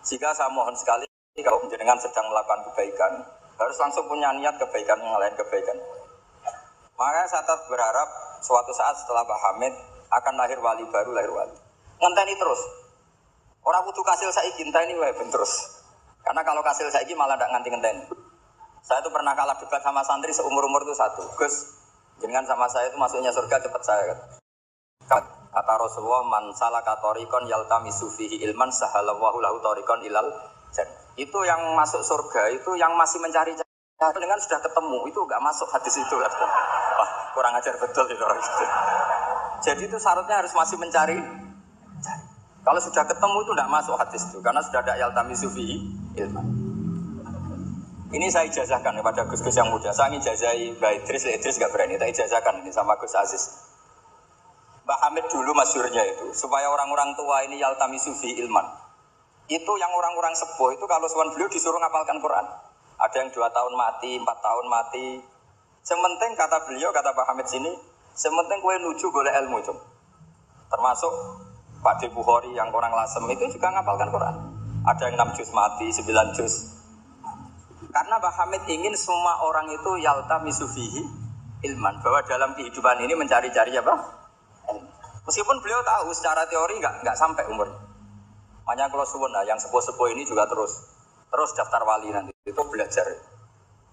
Jika 0.02 0.34
saya 0.34 0.50
mohon 0.50 0.74
sekali 0.74 1.06
kalau 1.46 1.62
jenengan 1.70 2.00
sedang 2.02 2.26
melakukan 2.32 2.66
kebaikan, 2.72 3.12
harus 3.62 3.78
langsung 3.78 4.10
punya 4.10 4.34
niat 4.34 4.58
kebaikan 4.58 4.98
yang 4.98 5.20
lain 5.20 5.36
kebaikan. 5.38 5.78
Maka 6.98 7.26
saya 7.30 7.42
tetap 7.46 7.66
berharap 7.70 8.10
suatu 8.42 8.74
saat 8.74 8.98
setelah 8.98 9.26
Pak 9.26 9.40
Hamid 9.42 9.74
akan 10.10 10.34
lahir 10.38 10.58
wali 10.58 10.86
baru, 10.90 11.14
lahir 11.14 11.32
wali. 11.34 11.56
Ngenteni 12.02 12.34
terus. 12.38 12.62
Orang 13.62 13.86
butuh 13.86 14.02
kasil 14.02 14.30
saya 14.34 14.50
cinta 14.58 14.82
ini 14.82 14.98
wae 14.98 15.14
terus. 15.30 15.54
Karena 16.26 16.42
kalau 16.42 16.62
kasil 16.66 16.90
saya 16.90 17.06
malah 17.14 17.38
tidak 17.38 17.50
nganti 17.54 17.70
ngenteni. 17.70 18.04
Saya 18.82 19.06
itu 19.06 19.14
pernah 19.14 19.38
kalah 19.38 19.54
debat 19.62 19.82
sama 19.86 20.02
santri 20.02 20.34
seumur 20.34 20.66
umur 20.66 20.82
itu 20.82 20.98
satu. 20.98 21.22
Gus, 21.38 21.56
dengan 22.18 22.42
sama 22.50 22.66
saya 22.66 22.90
itu 22.90 22.98
masuknya 22.98 23.30
surga 23.30 23.62
cepat 23.62 23.82
saya 23.86 24.04
kata. 24.10 24.26
Kata 25.52 25.74
Rasulullah, 25.76 26.24
man 26.26 26.50
salah 26.56 26.82
katorikon 26.82 27.46
yaltami 27.46 27.92
sufihi 27.92 28.40
ilman 28.50 28.72
sahalallahu 28.72 29.38
lahu 29.44 29.60
torikon 29.60 30.02
ilal 30.08 30.32
Itu 31.20 31.44
yang 31.44 31.76
masuk 31.76 32.02
surga, 32.08 32.56
itu 32.56 32.72
yang 32.80 32.96
masih 32.96 33.20
mencari 33.20 33.52
dengan 34.00 34.40
sudah 34.42 34.64
ketemu, 34.64 35.06
itu 35.12 35.20
nggak 35.20 35.42
masuk 35.44 35.68
hadis 35.70 36.00
itu. 36.00 36.16
Wah, 36.18 37.10
kurang 37.36 37.54
ajar 37.60 37.76
betul 37.78 38.08
itu 38.10 38.24
orang 38.24 38.40
itu. 38.40 38.66
Jadi 39.62 39.82
itu 39.92 39.98
syaratnya 40.00 40.42
harus 40.42 40.56
masih 40.56 40.80
mencari. 40.80 41.20
Kalau 42.62 42.78
sudah 42.78 43.04
ketemu 43.10 43.38
itu 43.42 43.52
tidak 43.58 43.70
masuk 43.74 43.96
hadis 43.98 44.22
itu, 44.30 44.38
karena 44.40 44.62
sudah 44.62 44.80
ada 44.86 44.94
yaltami 45.02 45.34
sufihi 45.34 45.76
ilman. 46.22 46.46
Ini 48.12 48.28
saya 48.28 48.44
ijazahkan 48.52 48.92
kepada 49.00 49.24
Gus-Gus 49.24 49.56
yang 49.56 49.72
muda. 49.72 49.96
Saya 49.96 50.12
ijazahi 50.12 50.76
Mbak 50.76 50.92
Idris, 51.02 51.24
Idris 51.32 51.56
gak 51.56 51.72
berani. 51.72 51.96
Saya 51.96 52.12
ijazahkan 52.12 52.60
ini 52.60 52.68
sama 52.68 53.00
Gus 53.00 53.16
Aziz. 53.16 53.56
Mbak 54.84 55.00
Hamid 55.00 55.26
dulu 55.32 55.56
masyurnya 55.56 56.04
itu. 56.12 56.36
Supaya 56.36 56.68
orang-orang 56.68 57.16
tua 57.16 57.48
ini 57.48 57.56
yaltami 57.64 57.96
sufi 57.96 58.36
ilman. 58.44 58.68
Itu 59.48 59.74
yang 59.80 59.96
orang-orang 59.96 60.36
sepuh 60.36 60.76
itu 60.76 60.84
kalau 60.92 61.08
suan 61.08 61.32
beliau 61.32 61.48
disuruh 61.48 61.80
ngapalkan 61.80 62.20
Quran. 62.20 62.46
Ada 63.00 63.16
yang 63.26 63.32
dua 63.32 63.48
tahun 63.48 63.74
mati, 63.80 64.20
empat 64.20 64.38
tahun 64.44 64.66
mati. 64.68 65.08
Sementing 65.82 66.36
kata 66.36 66.68
beliau, 66.68 66.92
kata 66.92 67.16
Pak 67.16 67.26
Hamid 67.32 67.48
sini, 67.48 67.72
sementing 68.12 68.60
kue 68.60 68.76
nuju 68.76 69.08
boleh 69.08 69.34
ilmu 69.40 69.56
itu. 69.64 69.74
Termasuk 70.68 71.14
Pak 71.82 72.02
Bukhari 72.14 72.54
yang 72.54 72.70
orang 72.70 72.94
lasem 72.94 73.26
itu 73.34 73.58
juga 73.58 73.74
ngapalkan 73.74 74.14
Quran. 74.14 74.36
Ada 74.86 75.10
yang 75.10 75.16
enam 75.18 75.30
juz 75.34 75.50
mati, 75.54 75.90
sembilan 75.90 76.34
juz 76.38 76.82
karena 77.92 78.16
Pak 78.24 78.34
Hamid 78.40 78.64
ingin 78.72 78.96
semua 78.96 79.44
orang 79.44 79.68
itu 79.68 79.92
yalta 80.00 80.40
misufihi 80.40 81.04
ilman. 81.68 82.00
Bahwa 82.00 82.24
dalam 82.24 82.56
kehidupan 82.56 83.04
ini 83.04 83.14
mencari-cari 83.20 83.76
apa? 83.76 83.94
Meskipun 85.28 85.60
beliau 85.60 85.84
tahu 85.84 86.10
secara 86.16 86.48
teori 86.48 86.80
nggak 86.80 87.04
nggak 87.04 87.18
sampai 87.20 87.44
umur. 87.52 87.68
Makanya 88.64 88.88
kalau 88.90 89.06
suwun 89.06 89.30
nah, 89.36 89.44
yang 89.44 89.60
sepuh-sepuh 89.60 90.08
ini 90.16 90.24
juga 90.24 90.48
terus 90.48 90.88
terus 91.32 91.52
daftar 91.54 91.84
wali 91.84 92.10
nanti 92.16 92.32
itu 92.48 92.64
belajar. 92.72 93.06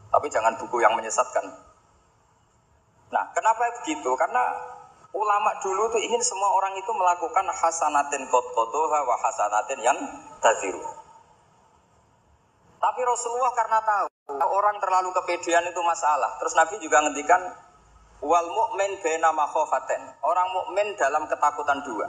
Tapi 0.08 0.26
jangan 0.30 0.56
buku 0.56 0.80
yang 0.80 0.94
menyesatkan. 0.94 1.44
Nah, 3.12 3.24
kenapa 3.34 3.82
begitu? 3.82 4.08
Karena 4.16 4.42
ulama 5.16 5.50
dulu 5.64 5.88
tuh 5.88 6.00
ingin 6.02 6.20
semua 6.20 6.52
orang 6.52 6.76
itu 6.76 6.90
melakukan 6.92 7.46
hasanatin 7.48 8.28
kot 8.28 8.46
kotoha 8.52 8.98
wa 9.08 9.16
hasanatin 9.16 9.80
yang 9.80 9.98
taziru. 10.40 10.84
Tapi 12.78 13.00
Rasulullah 13.02 13.52
karena 13.58 13.78
tahu 13.82 14.06
orang 14.38 14.78
terlalu 14.78 15.10
kepedean 15.10 15.66
itu 15.66 15.80
masalah. 15.82 16.38
Terus 16.38 16.54
Nabi 16.54 16.78
juga 16.78 17.02
ngendikan 17.02 17.42
wal 18.22 18.46
mu'min 18.46 19.02
bena 19.02 19.34
makhofaten. 19.34 20.14
Orang 20.22 20.48
mukmin 20.54 20.94
dalam 20.94 21.26
ketakutan 21.26 21.82
dua. 21.82 22.06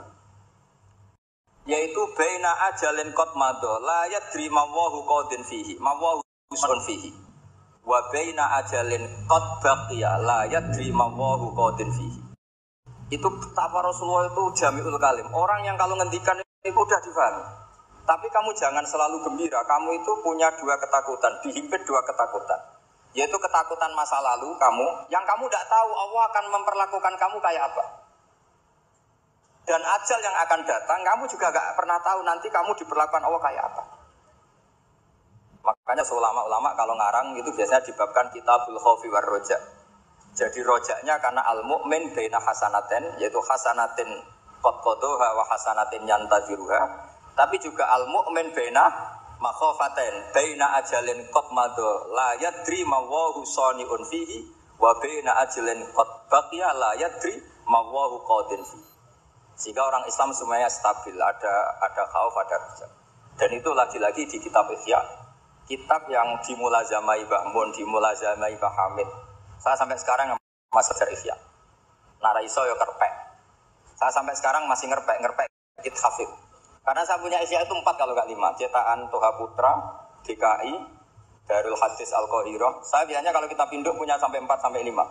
Yaitu 1.66 2.02
bena 2.14 2.70
ajalin 2.70 3.10
kot 3.12 3.34
mado 3.34 3.82
la 3.82 4.06
yadri 4.08 4.46
mawahu 4.46 5.02
qadin 5.02 5.42
fihi. 5.42 5.74
Mawahu 5.82 6.22
usun 6.54 6.80
fihi. 6.86 7.10
Wa 7.82 8.06
bena 8.14 8.62
ajalin 8.62 9.26
kot 9.26 9.58
baqiya 9.58 10.22
la 10.22 10.46
yadri 10.46 10.94
mawahu 10.94 11.50
qadin 11.50 11.90
fihi. 11.90 12.29
Itu 13.10 13.26
betapa 13.26 13.82
Rasulullah 13.82 14.30
itu 14.30 14.42
jamiul 14.54 14.94
kalim. 15.02 15.26
Orang 15.34 15.66
yang 15.66 15.74
kalau 15.74 15.98
ngendikan 15.98 16.38
ini 16.38 16.70
mudah 16.70 16.98
difahami. 17.02 17.44
Tapi 18.06 18.26
kamu 18.30 18.50
jangan 18.54 18.86
selalu 18.86 19.22
gembira. 19.26 19.58
Kamu 19.66 19.90
itu 19.98 20.12
punya 20.22 20.50
dua 20.58 20.78
ketakutan, 20.78 21.42
dihimpit 21.42 21.82
dua 21.82 22.00
ketakutan. 22.06 22.58
Yaitu 23.10 23.34
ketakutan 23.34 23.90
masa 23.98 24.22
lalu 24.22 24.54
kamu, 24.54 24.86
yang 25.10 25.26
kamu 25.26 25.50
tidak 25.50 25.66
tahu 25.66 25.90
Allah 25.90 26.22
akan 26.30 26.44
memperlakukan 26.54 27.14
kamu 27.18 27.36
kayak 27.42 27.66
apa. 27.66 27.84
Dan 29.66 29.82
ajal 29.82 30.18
yang 30.22 30.36
akan 30.46 30.60
datang, 30.66 30.98
kamu 31.02 31.26
juga 31.30 31.50
gak 31.50 31.78
pernah 31.78 31.98
tahu 32.02 32.22
nanti 32.22 32.46
kamu 32.50 32.70
diperlakukan 32.78 33.22
Allah 33.22 33.42
kayak 33.42 33.62
apa. 33.66 33.82
Makanya 35.60 36.04
ulama-ulama 36.06 36.72
kalau 36.78 36.94
ngarang 36.96 37.36
itu 37.36 37.50
biasanya 37.52 37.84
dibabkan 37.84 38.32
kitabul 38.32 38.78
khawfi 38.80 39.06
war 39.12 39.26
roja. 39.26 39.58
Jadi 40.40 40.64
rojaknya 40.64 41.20
karena 41.20 41.44
al 41.44 41.60
mu'min 41.68 42.16
baina 42.16 42.40
hasanaten, 42.40 43.20
yaitu 43.20 43.36
hasanatin 43.44 44.08
kodoha 44.62 45.28
wa 45.36 45.44
hasanatin 45.52 46.08
yantaziruha. 46.08 46.80
Tapi 47.36 47.56
juga 47.60 47.88
al 47.92 48.08
mukmin 48.08 48.52
baina 48.52 48.88
makhofaten 49.40 50.32
baina 50.32 50.80
ajalin 50.80 51.24
qad 51.32 51.46
mado 51.52 52.12
la 52.12 52.36
yadri 52.36 52.84
ma 52.84 53.00
wa 53.00 53.36
saniun 53.40 54.04
fihi 54.08 54.44
wa 54.76 54.92
baina 55.00 55.40
ajalin 55.44 55.80
qad 55.92 56.08
baqiya 56.28 56.72
la 56.76 56.96
yadri 56.96 57.40
ma 57.68 57.80
wa 57.84 58.08
qadin 58.24 58.64
fihi. 58.64 58.88
Sehingga 59.60 59.84
orang 59.84 60.08
Islam 60.08 60.32
semuanya 60.32 60.72
stabil 60.72 61.16
ada 61.20 61.54
ada 61.84 62.02
khauf 62.08 62.32
ada 62.40 62.56
kerja 62.56 62.88
dan 63.36 63.50
itu 63.56 63.70
lagi-lagi 63.72 64.24
di 64.28 64.36
kitab 64.40 64.68
Ihya. 64.68 65.00
Kitab 65.68 66.10
yang 66.10 66.40
dimulazamai 66.42 67.22
Mbah 67.24 67.54
Mun 67.54 67.70
dimulazamai 67.70 68.58
Mbah 68.58 68.74
Hamid 68.74 69.06
saya 69.60 69.76
sampai 69.76 69.96
sekarang 70.00 70.34
masih 70.72 70.92
belajar 70.96 71.08
Ihya 71.12 71.36
nara 72.20 72.40
iso 72.40 72.60
ya 72.64 72.74
kerpek 72.74 73.12
saya 74.00 74.12
sampai 74.12 74.34
sekarang 74.34 74.64
masih 74.66 74.88
ngerpek 74.88 75.16
ngerpek 75.20 75.46
kitab 75.84 76.10
hafid 76.10 76.30
karena 76.80 77.02
saya 77.04 77.20
punya 77.20 77.38
Isya 77.44 77.62
itu 77.64 77.74
empat 77.76 77.94
kalau 78.00 78.16
nggak 78.16 78.28
lima. 78.28 78.50
Cetakan 78.56 79.12
Toha 79.12 79.30
Putra, 79.36 79.72
DKI, 80.24 80.72
Darul 81.44 81.76
Hadis 81.76 82.10
Al 82.16 82.24
Qahiro. 82.24 82.80
Saya 82.80 83.04
biasanya 83.04 83.30
kalau 83.36 83.46
kita 83.46 83.68
pinduk 83.68 83.94
punya 84.00 84.16
sampai 84.16 84.40
empat 84.40 84.58
sampai 84.64 84.80
lima. 84.80 85.04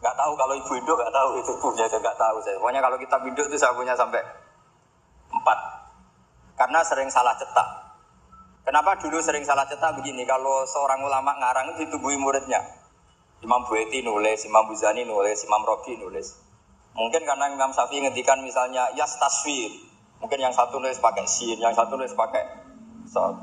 Nggak 0.00 0.16
tahu 0.16 0.32
kalau 0.36 0.54
ibu 0.56 0.72
induk 0.76 0.96
nggak 0.96 1.12
tahu 1.12 1.28
itu 1.40 1.52
punya 1.60 1.84
saya 1.88 2.00
nggak 2.00 2.18
tahu 2.18 2.36
saya. 2.40 2.56
Pokoknya 2.60 2.80
kalau 2.80 2.96
kita 2.96 3.16
pinduk 3.20 3.46
itu 3.48 3.56
saya 3.60 3.72
punya 3.76 3.94
sampai 3.94 4.20
empat. 5.32 5.58
Karena 6.56 6.80
sering 6.82 7.08
salah 7.12 7.36
cetak. 7.36 7.68
Kenapa 8.64 8.96
dulu 8.96 9.20
sering 9.20 9.44
salah 9.44 9.68
cetak 9.68 10.00
begini? 10.00 10.24
Kalau 10.24 10.64
seorang 10.64 11.04
ulama 11.04 11.36
ngarang 11.36 11.76
itu 11.76 11.84
ditubuhi 11.84 12.16
muridnya. 12.16 12.64
Imam 13.44 13.60
Bueti 13.68 14.00
nulis, 14.00 14.40
Imam 14.48 14.64
Buzani 14.64 15.04
nulis, 15.04 15.44
Imam 15.44 15.60
Robi 15.68 16.00
nulis. 16.00 16.32
Mungkin 16.96 17.28
karena 17.28 17.52
Imam 17.52 17.76
Syafi'i 17.76 18.00
ngendikan 18.00 18.40
misalnya 18.40 18.88
yas 18.96 19.20
taswir. 19.20 19.68
Mungkin 20.24 20.40
yang 20.40 20.56
satu 20.56 20.80
nulis 20.80 20.96
pakai 20.96 21.28
sin, 21.28 21.60
yang 21.60 21.76
satu 21.76 22.00
nulis 22.00 22.16
pakai 22.16 22.40
sod. 23.04 23.36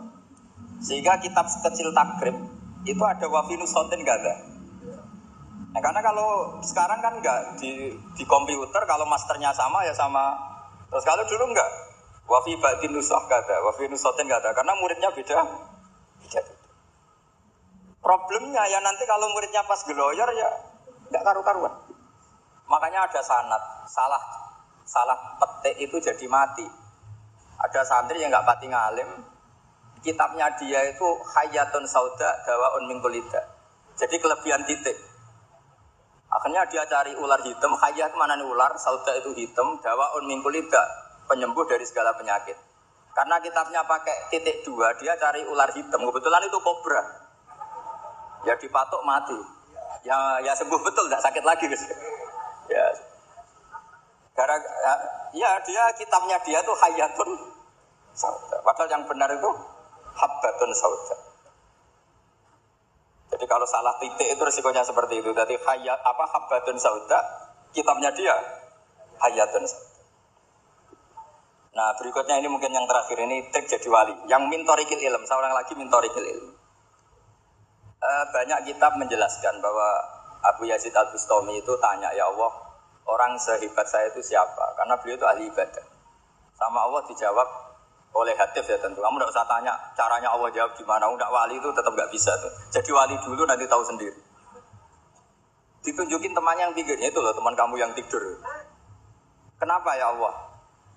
Sehingga 0.82 1.22
kitab 1.22 1.46
kecil 1.46 1.94
takrib 1.94 2.34
itu 2.90 3.04
ada 3.06 3.30
wafinu 3.30 3.70
sotin 3.70 4.02
gak 4.02 4.18
ada. 4.26 4.36
Nah, 5.72 5.80
karena 5.80 6.02
kalau 6.02 6.58
sekarang 6.66 7.00
kan 7.00 7.22
enggak 7.22 7.62
di, 7.62 7.94
di 8.18 8.24
komputer 8.26 8.84
kalau 8.90 9.06
masternya 9.06 9.54
sama 9.54 9.86
ya 9.86 9.94
sama. 9.94 10.36
Terus 10.90 11.06
kalau 11.06 11.24
dulu 11.30 11.54
enggak. 11.54 11.70
Wafi 12.32 12.56
batin 12.64 12.96
nusah 12.96 13.28
gak 13.28 13.44
ada, 13.44 13.60
wafi 13.68 13.92
nusotin 13.92 14.24
gak 14.32 14.40
ada. 14.40 14.56
Karena 14.56 14.72
muridnya 14.80 15.12
beda. 15.12 15.40
Beda. 16.24 16.42
Problemnya 18.00 18.64
ya 18.72 18.80
nanti 18.80 19.04
kalau 19.04 19.28
muridnya 19.36 19.68
pas 19.68 19.84
geloyor 19.84 20.32
ya 20.32 20.50
enggak 21.12 21.28
karu-karuan. 21.28 21.76
Makanya 22.72 23.04
ada 23.04 23.20
sanat, 23.20 23.60
salah 23.92 24.24
salah 24.88 25.36
petik 25.44 25.76
itu 25.76 26.00
jadi 26.00 26.26
mati. 26.32 26.64
Ada 27.62 27.84
santri 27.84 28.24
yang 28.24 28.32
nggak 28.32 28.48
pati 28.48 28.72
ngalim, 28.72 29.28
kitabnya 30.02 30.56
dia 30.56 30.88
itu 30.88 31.08
hayatun 31.36 31.84
sauda 31.86 32.48
dawaun 32.48 32.90
mingkulida. 32.90 33.44
Jadi 34.00 34.18
kelebihan 34.18 34.66
titik. 34.66 34.98
Akhirnya 36.32 36.64
dia 36.72 36.88
cari 36.88 37.12
ular 37.20 37.44
hitam, 37.44 37.76
hayat 37.76 38.16
mana 38.16 38.40
nih 38.40 38.48
ular, 38.48 38.72
sauda 38.80 39.20
itu 39.20 39.36
hitam, 39.36 39.78
dawaun 39.84 40.26
mingkulida, 40.26 41.11
penyembuh 41.32 41.64
dari 41.64 41.88
segala 41.88 42.12
penyakit. 42.20 42.60
Karena 43.16 43.40
kitabnya 43.40 43.88
pakai 43.88 44.28
titik 44.32 44.68
dua, 44.68 44.92
dia 45.00 45.16
cari 45.16 45.48
ular 45.48 45.72
hitam. 45.72 46.04
Kebetulan 46.04 46.44
itu 46.48 46.60
kobra. 46.60 47.04
Ya 48.44 48.60
dipatok 48.60 49.00
mati. 49.08 49.40
Ya 50.04 50.44
ya 50.44 50.52
sembuh 50.52 50.80
betul, 50.84 51.08
tidak 51.08 51.24
sakit 51.24 51.44
lagi 51.48 51.72
guys. 51.72 51.84
Ya. 52.68 52.86
Gara 54.32 54.56
ya, 54.60 54.94
ya 55.36 55.52
dia 55.64 55.84
kitabnya 55.96 56.40
dia 56.44 56.60
tuh 56.64 56.76
hayatun 56.76 57.30
sauda. 58.16 58.64
Padahal 58.64 58.90
yang 58.92 59.04
benar 59.08 59.28
itu 59.32 59.50
habbatun 60.16 60.72
sauda. 60.72 61.16
Jadi 63.32 63.46
kalau 63.48 63.68
salah 63.68 63.96
titik 64.00 64.28
itu 64.28 64.42
resikonya 64.42 64.84
seperti 64.84 65.20
itu. 65.20 65.32
Jadi 65.36 65.56
hayat 65.60 66.00
apa 66.00 66.26
habbatun 66.32 66.80
sauda, 66.80 67.20
kitabnya 67.76 68.10
dia 68.16 68.36
hayatun 69.20 69.68
sauda. 69.68 69.91
Nah 71.72 71.96
berikutnya 71.96 72.36
ini 72.44 72.52
mungkin 72.52 72.76
yang 72.76 72.84
terakhir 72.84 73.16
ini 73.16 73.48
trik 73.48 73.64
jadi 73.64 73.88
wali. 73.88 74.12
Yang 74.28 74.44
mintorikil 74.52 75.00
ilm, 75.00 75.24
seorang 75.24 75.56
lagi 75.56 75.72
mintorikil 75.80 76.20
ilm. 76.20 76.52
E, 78.02 78.10
banyak 78.36 78.60
kitab 78.68 79.00
menjelaskan 79.00 79.64
bahwa 79.64 79.88
Abu 80.52 80.68
Yazid 80.68 80.92
Al 80.92 81.08
Bustami 81.16 81.64
itu 81.64 81.72
tanya 81.80 82.12
ya 82.12 82.28
Allah 82.28 82.50
orang 83.08 83.40
sehebat 83.40 83.88
saya 83.88 84.12
itu 84.12 84.20
siapa? 84.20 84.76
Karena 84.76 85.00
beliau 85.00 85.16
itu 85.16 85.26
ahli 85.26 85.44
ibadah. 85.48 85.86
Sama 86.60 86.92
Allah 86.92 87.08
dijawab 87.08 87.48
oleh 88.20 88.36
hatif 88.36 88.68
ya 88.68 88.76
tentu. 88.84 89.00
Kamu 89.00 89.16
tidak 89.16 89.32
usah 89.32 89.48
tanya 89.48 89.74
caranya 89.96 90.28
Allah 90.36 90.52
jawab 90.52 90.76
gimana. 90.76 91.08
Udah 91.08 91.32
wali 91.32 91.56
itu 91.56 91.72
tetap 91.72 91.96
nggak 91.96 92.12
bisa 92.12 92.36
tuh. 92.36 92.52
Jadi 92.76 92.90
wali 92.92 93.16
dulu 93.24 93.48
nanti 93.48 93.64
tahu 93.64 93.84
sendiri. 93.88 94.20
Ditunjukin 95.88 96.36
temannya 96.36 96.70
yang 96.70 96.76
pikirnya 96.76 97.10
itu 97.10 97.20
loh 97.24 97.32
teman 97.32 97.56
kamu 97.56 97.80
yang 97.80 97.92
tidur. 97.96 98.22
Kenapa 99.56 99.96
ya 99.96 100.12
Allah? 100.14 100.51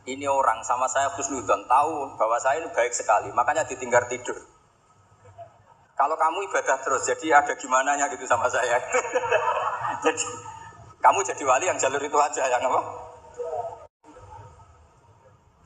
Ini 0.05 0.29
orang 0.29 0.61
sama 0.61 0.85
saya 0.85 1.09
khusnudon 1.17 1.65
tahu 1.65 2.13
bahwa 2.21 2.37
saya 2.37 2.61
ini 2.61 2.69
baik 2.77 2.93
sekali, 2.93 3.33
makanya 3.33 3.65
ditinggal 3.65 4.05
tidur. 4.13 4.37
Kalau 5.95 6.19
kamu 6.19 6.45
ibadah 6.51 6.77
terus, 6.85 7.09
jadi 7.09 7.41
ada 7.41 7.57
gimana 7.57 7.97
nya 7.97 8.11
gitu 8.13 8.29
sama 8.29 8.51
saya. 8.53 8.77
jadi 10.05 10.27
kamu 11.01 11.19
jadi 11.25 11.43
wali 11.49 11.65
yang 11.71 11.79
jalur 11.81 12.03
itu 12.03 12.19
aja, 12.21 12.43
yang 12.51 12.63
apa? 12.69 12.81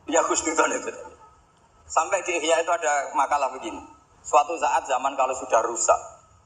Ya 0.06 0.20
khusnudon 0.22 0.70
itu. 0.78 0.92
Sampai 1.88 2.22
di 2.22 2.38
Ihya 2.38 2.62
itu 2.62 2.70
ada 2.70 3.10
makalah 3.16 3.50
begini. 3.56 3.80
Suatu 4.22 4.54
saat 4.60 4.84
zaman 4.84 5.16
kalau 5.16 5.32
sudah 5.34 5.64
rusak, 5.64 6.00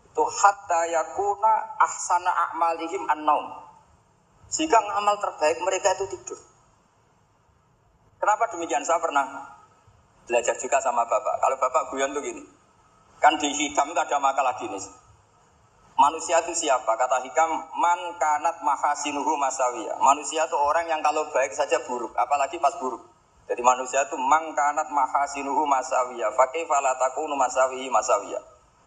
itu 0.07 0.23
hatta 0.23 0.81
yakuna 0.87 1.77
ahsana 1.83 2.31
a'malihim 2.31 3.05
an-naum. 3.11 3.59
Jika 4.49 4.79
ngamal 4.79 5.19
terbaik 5.19 5.59
mereka 5.61 5.99
itu 5.99 6.17
tidur. 6.17 6.52
Kenapa 8.23 8.47
demikian? 8.55 8.87
Saya 8.87 9.03
pernah 9.03 9.27
belajar 10.31 10.55
juga 10.55 10.79
sama 10.79 11.03
bapak. 11.03 11.43
Kalau 11.43 11.57
bapak 11.59 11.83
guyon 11.91 12.15
tuh 12.15 12.23
gini, 12.23 12.47
kan 13.19 13.35
di 13.35 13.51
hikam 13.51 13.91
itu 13.91 13.99
ada 13.99 14.23
makalah 14.23 14.55
gini. 14.63 14.79
Manusia 15.99 16.39
itu 16.47 16.55
siapa? 16.55 16.87
Kata 16.87 17.19
hikam, 17.27 17.51
man 17.75 18.01
kanat 18.23 18.63
mahasinuhu 18.63 19.35
masawiyah. 19.35 19.99
Manusia 19.99 20.47
itu 20.47 20.55
orang 20.55 20.87
yang 20.87 21.03
kalau 21.03 21.35
baik 21.35 21.51
saja 21.51 21.83
buruk, 21.83 22.15
apalagi 22.15 22.63
pas 22.63 22.79
buruk. 22.79 23.03
Jadi 23.51 23.59
manusia 23.59 24.07
itu 24.07 24.15
man 24.15 24.55
kanat 24.55 24.87
mahasinuhu 24.87 25.67
masawiyah. 25.67 26.31
Fakih 26.39 26.63
falatakunu 26.71 27.35
masawihi 27.35 27.91
masawiyah. 27.91 28.43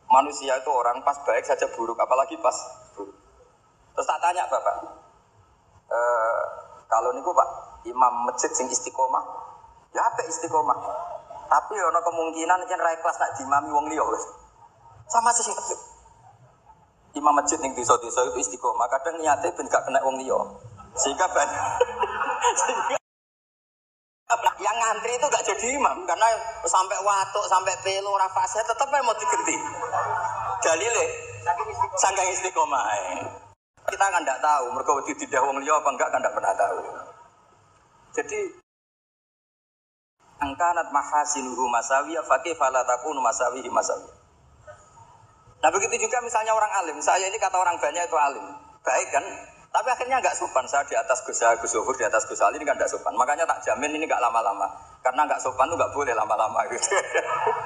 Manusia 0.07 0.63
itu 0.63 0.71
orang 0.71 1.03
pas 1.03 1.19
baik 1.27 1.43
saja 1.43 1.67
buruk, 1.75 1.99
apalagi 1.99 2.39
pas 2.39 2.55
buruk. 2.95 3.19
Terus 3.99 4.07
tak 4.07 4.19
tanya 4.23 4.47
bapak, 4.47 4.75
e, 5.91 5.99
kalau 6.87 7.09
niku 7.15 7.35
pak, 7.35 7.64
imam 7.85 8.13
masjid 8.25 8.51
sing 8.51 8.67
istiqomah, 8.67 9.23
ya 9.93 10.01
apa 10.01 10.25
istiqomah. 10.25 10.77
Tapi 11.45 11.73
ono 11.77 11.99
kemungkinan 12.01 12.65
jen 12.65 12.81
rai 12.81 12.97
kelas 12.99 13.21
nak 13.21 13.37
dimami 13.37 13.69
wong 13.69 13.85
liya 13.85 14.01
Sama 15.05 15.29
sih 15.37 15.45
Imam 17.15 17.31
masjid 17.31 17.55
ning 17.61 17.71
desa-desa 17.77 18.27
itu 18.27 18.41
istiqomah, 18.43 18.89
kadang 18.91 19.21
niatnya 19.21 19.53
ben 19.55 19.69
gak 19.69 19.85
kena 19.87 20.03
wong 20.03 20.19
liya. 20.19 20.35
Sehingga 20.97 21.29
ban 21.31 21.47
yang 24.55 24.77
ngantri 24.81 25.13
itu 25.13 25.27
gak 25.29 25.45
jadi 25.45 25.77
imam 25.77 26.01
karena 26.09 26.27
sampai 26.65 26.97
watuk 27.05 27.45
sampai 27.45 27.77
pelo 27.85 28.17
rafasnya 28.17 28.65
tetap 28.65 28.89
mau 28.89 29.13
diganti. 29.15 29.55
Dalile 30.65 31.05
sanggang 31.95 32.27
istiqomah 32.33 32.83
kita 33.85 34.05
kan 34.09 34.21
tidak 34.25 34.41
tahu 34.41 34.65
mereka 34.73 34.91
tidak 35.13 35.41
wong 35.45 35.61
liya 35.61 35.77
apa 35.77 35.89
enggak 35.93 36.09
kan 36.09 36.19
tidak 36.19 36.33
pernah 36.33 36.53
tahu 36.57 36.79
jadi 38.15 38.39
angkanat 40.39 40.87
mahasinuhu 40.91 41.67
masawiya 41.67 42.23
fakih 42.23 42.55
falatakunu 42.55 43.19
masawihi 43.19 43.67
masawiya. 43.67 44.15
Nah 45.59 45.69
begitu 45.73 46.07
juga 46.07 46.21
misalnya 46.23 46.53
orang 46.55 46.71
alim, 46.83 46.97
saya 47.03 47.27
ini 47.27 47.35
kata 47.41 47.57
orang 47.59 47.75
banyak 47.81 48.03
itu 48.07 48.17
alim, 48.17 48.45
baik 48.85 49.09
kan? 49.11 49.25
Tapi 49.75 49.87
akhirnya 49.91 50.23
nggak 50.23 50.39
sopan, 50.39 50.63
saya 50.71 50.87
di 50.87 50.95
atas 50.95 51.19
Gus 51.27 51.43
Gus 51.59 51.97
di 51.99 52.05
atas 52.07 52.23
Gus 52.31 52.39
Ali 52.39 52.55
ini 52.55 52.63
kan 52.63 52.79
nggak 52.79 52.87
sopan. 52.87 53.11
Makanya 53.19 53.43
tak 53.43 53.59
jamin 53.67 53.91
ini 53.91 54.07
nggak 54.07 54.23
lama-lama, 54.23 54.71
karena 55.03 55.27
nggak 55.27 55.43
sopan 55.43 55.67
tuh 55.67 55.75
nggak 55.75 55.91
boleh 55.91 56.15
lama-lama 56.15 56.63
gitu. 56.71 56.95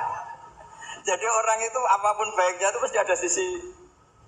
Jadi 1.09 1.25
orang 1.29 1.59
itu 1.61 1.81
apa 1.85 2.09
pun 2.17 2.27
baiknya 2.33 2.73
itu 2.73 2.79
pasti 2.81 2.97
ada 2.97 3.13
sisi 3.13 3.45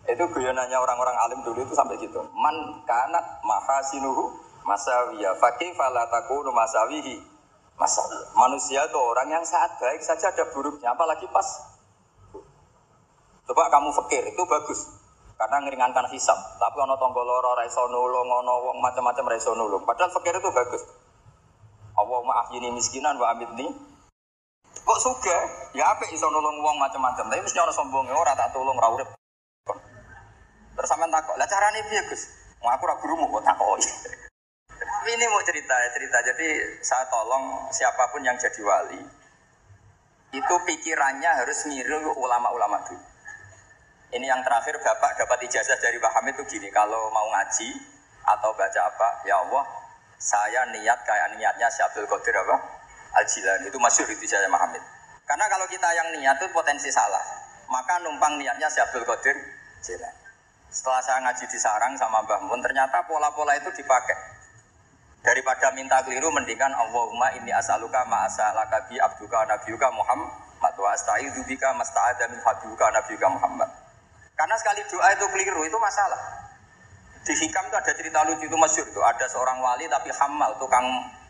itu 0.01 0.23
guyonannya 0.29 0.77
orang-orang 0.77 1.17
alim 1.25 1.39
dulu 1.41 1.65
itu 1.65 1.73
sampai 1.73 1.97
gitu. 1.97 2.21
Man 2.37 2.85
kanat 2.85 3.41
mahasinuhu 3.41 4.50
masawiya. 4.71 5.35
Fakih 5.35 5.75
falataku 5.75 6.47
masawihi 6.47 7.19
masawiya. 7.75 8.23
Manusia 8.39 8.79
itu 8.87 8.99
orang 8.99 9.27
yang 9.27 9.43
saat 9.43 9.75
baik 9.75 9.99
saja 9.99 10.31
ada 10.31 10.47
buruknya, 10.55 10.95
apalagi 10.95 11.27
pas. 11.27 11.47
Coba 13.43 13.67
kamu 13.67 13.91
fakir 13.91 14.23
itu 14.31 14.43
bagus 14.47 14.79
karena 15.35 15.57
ngeringankan 15.65 16.07
hisap. 16.13 16.37
Tapi 16.61 16.77
ono 16.79 16.95
tonggo 17.01 17.25
loro 17.25 17.57
raiso 17.57 17.89
nulung, 17.89 18.29
ono 18.29 18.53
wong 18.71 18.77
macam-macam 18.79 19.35
raiso 19.35 19.51
nulung. 19.57 19.83
Padahal 19.83 20.13
fakir 20.13 20.37
itu 20.37 20.49
bagus. 20.53 20.85
Allah 21.97 22.21
maaf 22.23 22.47
ini 22.55 22.71
miskinan 22.71 23.19
wa 23.19 23.35
nih. 23.35 23.71
Kok 24.71 24.99
suka? 25.01 25.37
Ya 25.75 25.91
apa 25.91 26.07
iso 26.13 26.29
nulung 26.29 26.61
wong 26.63 26.77
macam-macam. 26.79 27.27
Tapi 27.27 27.41
mesti 27.43 27.59
orang 27.59 27.75
sombong 27.75 28.05
ya 28.07 28.15
ora 28.15 28.37
tak 28.37 28.55
tolong 28.55 28.77
ra 28.77 28.87
urip. 28.93 29.09
Terus 30.71 30.87
sampean 30.87 31.11
takok, 31.11 31.35
"Lah 31.35 31.45
carane 31.45 31.83
piye, 31.91 32.01
Gus?" 32.07 32.23
Mau 32.63 32.71
aku 32.71 32.85
ora 32.85 32.95
gurumu 33.01 33.25
kok 33.27 33.43
takoki. 33.43 33.89
Ini 35.11 35.25
mau 35.27 35.43
cerita 35.43 35.75
ya 35.75 35.89
cerita. 35.91 36.17
Jadi 36.23 36.47
saya 36.79 37.03
tolong 37.11 37.67
siapa 37.73 38.09
pun 38.13 38.23
yang 38.23 38.37
jadi 38.39 38.61
wali 38.63 39.01
itu 40.31 40.55
pikirannya 40.63 41.43
harus 41.43 41.67
niru 41.67 42.15
ulama-ulama 42.15 42.79
dulu. 42.87 43.03
Ini 44.11 44.27
yang 44.27 44.43
terakhir 44.43 44.79
Bapak 44.79 45.19
dapat 45.19 45.39
ijazah 45.47 45.79
dari 45.79 45.95
Pak 45.99 46.11
Hamid 46.19 46.35
itu 46.35 46.43
gini, 46.55 46.67
kalau 46.71 47.11
mau 47.11 47.27
ngaji 47.31 47.69
atau 48.27 48.51
baca 48.55 48.81
apa, 48.91 49.23
ya 49.23 49.39
Allah, 49.39 49.63
saya 50.19 50.67
niat 50.67 50.99
kayak 51.07 51.39
niatnya 51.39 51.67
Syabdul 51.71 52.07
Qadir 52.07 52.35
apa? 52.35 52.59
Al-Jilani, 53.11 53.67
itu 53.71 53.79
masih 53.79 54.07
itu 54.07 54.27
saya 54.27 54.47
Muhammad. 54.51 54.83
Karena 55.27 55.47
kalau 55.47 55.67
kita 55.67 55.87
yang 55.95 56.07
niat 56.15 56.39
itu 56.43 56.47
potensi 56.51 56.91
salah, 56.91 57.23
maka 57.71 57.99
numpang 58.03 58.35
niatnya 58.35 58.67
Syabdul 58.67 59.07
Qadir 59.07 59.35
Jilani. 59.83 60.19
Setelah 60.71 61.03
saya 61.03 61.19
ngaji 61.27 61.43
di 61.47 61.59
sarang 61.59 61.95
sama 61.99 62.23
Mbah 62.23 62.47
Mun, 62.47 62.63
ternyata 62.63 63.03
pola-pola 63.03 63.55
itu 63.59 63.71
dipakai. 63.75 64.15
Daripada 65.21 65.69
minta 65.77 66.01
keliru 66.01 66.33
mendingan 66.33 66.73
Allahumma 66.73 67.29
inni 67.37 67.53
as'aluka 67.53 68.01
ma 68.09 68.25
as'alaka 68.25 68.89
bi 68.89 68.97
abduka 68.97 69.45
nabiyuka 69.45 69.93
Muhammad 69.93 70.73
wa 70.81 70.89
astaizu 70.97 71.45
bika 71.45 71.69
masta'adha 71.77 72.25
min 72.33 72.41
habibuka 72.41 72.89
nabiyuka 72.89 73.29
Muhammad. 73.29 73.69
Karena 74.33 74.57
sekali 74.57 74.81
doa 74.89 75.13
itu 75.13 75.25
keliru 75.29 75.61
itu 75.61 75.77
masalah. 75.77 76.17
Di 77.21 77.37
hikam 77.37 77.69
itu 77.69 77.77
ada 77.77 77.93
cerita 77.93 78.25
lucu 78.25 78.49
itu 78.49 78.57
masyur 78.57 78.81
itu 78.89 78.97
ada 79.05 79.29
seorang 79.29 79.61
wali 79.61 79.85
tapi 79.85 80.09
hamal 80.09 80.57
tukang 80.57 80.85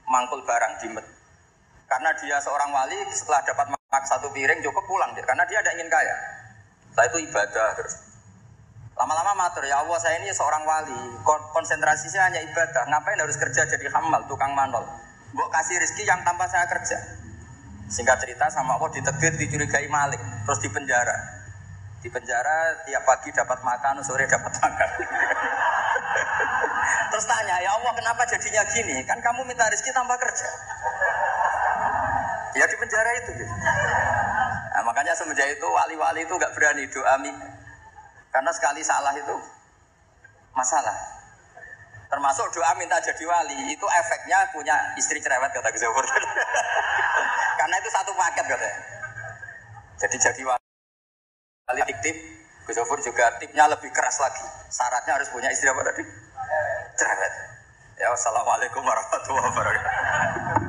mangkul 0.08 0.39
barang 0.47 0.80
di. 0.80 1.04
Karena 1.91 2.15
dia 2.15 2.39
seorang 2.39 2.71
wali 2.71 2.95
setelah 3.12 3.43
dapat 3.43 3.75
makan 3.75 4.04
satu 4.08 4.32
piring 4.32 4.63
cukup 4.63 4.88
pulang 4.88 5.12
karena 5.19 5.43
dia 5.51 5.60
ada 5.60 5.75
ingin 5.75 5.91
kaya. 5.91 6.15
Setelah 6.95 7.08
itu 7.12 7.17
ibadah 7.27 7.67
terus. 7.75 8.11
Lama-lama 9.01 9.33
matur, 9.33 9.65
ya 9.65 9.81
Allah 9.81 9.97
saya 9.97 10.21
ini 10.21 10.29
seorang 10.29 10.61
wali, 10.61 10.93
konsentrasi 11.25 12.05
saya 12.05 12.29
hanya 12.29 12.37
ibadah. 12.45 12.85
Ngapain 12.85 13.17
harus 13.17 13.33
kerja 13.33 13.65
jadi 13.65 13.89
hamal, 13.89 14.29
tukang 14.29 14.53
manol? 14.53 14.85
Gue 15.33 15.47
kasih 15.49 15.81
rezeki 15.81 16.05
yang 16.05 16.21
tanpa 16.21 16.45
saya 16.45 16.69
kerja. 16.69 17.01
Singkat 17.89 18.21
cerita 18.21 18.45
sama 18.53 18.77
Allah 18.77 18.93
ditegur, 18.93 19.33
dicurigai 19.41 19.89
malik, 19.89 20.21
terus 20.45 20.61
di 20.61 20.69
penjara. 20.69 21.17
Di 21.97 22.13
penjara 22.13 22.85
tiap 22.85 23.01
pagi 23.01 23.33
dapat 23.33 23.65
makan, 23.65 24.05
sore 24.05 24.29
dapat 24.29 24.53
makan. 24.53 24.89
terus 27.09 27.25
tanya, 27.25 27.57
ya 27.57 27.73
Allah 27.73 27.97
kenapa 27.97 28.21
jadinya 28.29 28.61
gini? 28.69 29.01
Kan 29.09 29.17
kamu 29.17 29.49
minta 29.49 29.65
rezeki 29.65 29.97
tanpa 29.97 30.13
kerja. 30.21 30.45
Ya 32.53 32.69
di 32.69 32.77
penjara 32.77 33.09
itu. 33.17 33.33
Gitu. 33.33 33.49
Nah, 33.49 34.81
makanya 34.85 35.17
semenjak 35.17 35.49
itu 35.49 35.65
wali-wali 35.65 36.21
itu 36.21 36.33
gak 36.37 36.53
berani 36.53 36.85
doa 36.85 37.17
karena 38.32 38.52
sekali 38.56 38.82
salah 38.82 39.12
itu 39.13 39.36
masalah. 40.56 40.96
Termasuk 42.12 42.52
doa 42.52 42.76
minta 42.76 43.00
jadi 43.00 43.24
wali 43.24 43.72
itu 43.72 43.86
efeknya 43.88 44.44
punya 44.52 44.76
istri 45.00 45.24
cerewet 45.24 45.52
kata 45.56 45.72
Gus 45.72 45.84
Karena 47.60 47.76
itu 47.80 47.89
satu 47.91 48.12
paket 48.12 48.46
katanya. 48.52 48.80
Jadi 49.96 50.17
jadi 50.20 50.41
wali 50.44 51.82
fiktif 51.88 52.15
Gus 52.67 52.80
juga 53.04 53.36
tipnya 53.39 53.67
lebih 53.67 53.91
keras 53.96 54.20
lagi. 54.20 54.44
Syaratnya 54.72 55.20
harus 55.20 55.32
punya 55.32 55.48
istri 55.52 55.72
apa 55.72 55.84
tadi? 55.88 56.04
Cerewet. 57.00 57.34
Ya, 58.00 58.10
wassalamualaikum 58.12 58.82
warahmatullahi 58.82 59.46
wabarakatuh. 59.52 60.61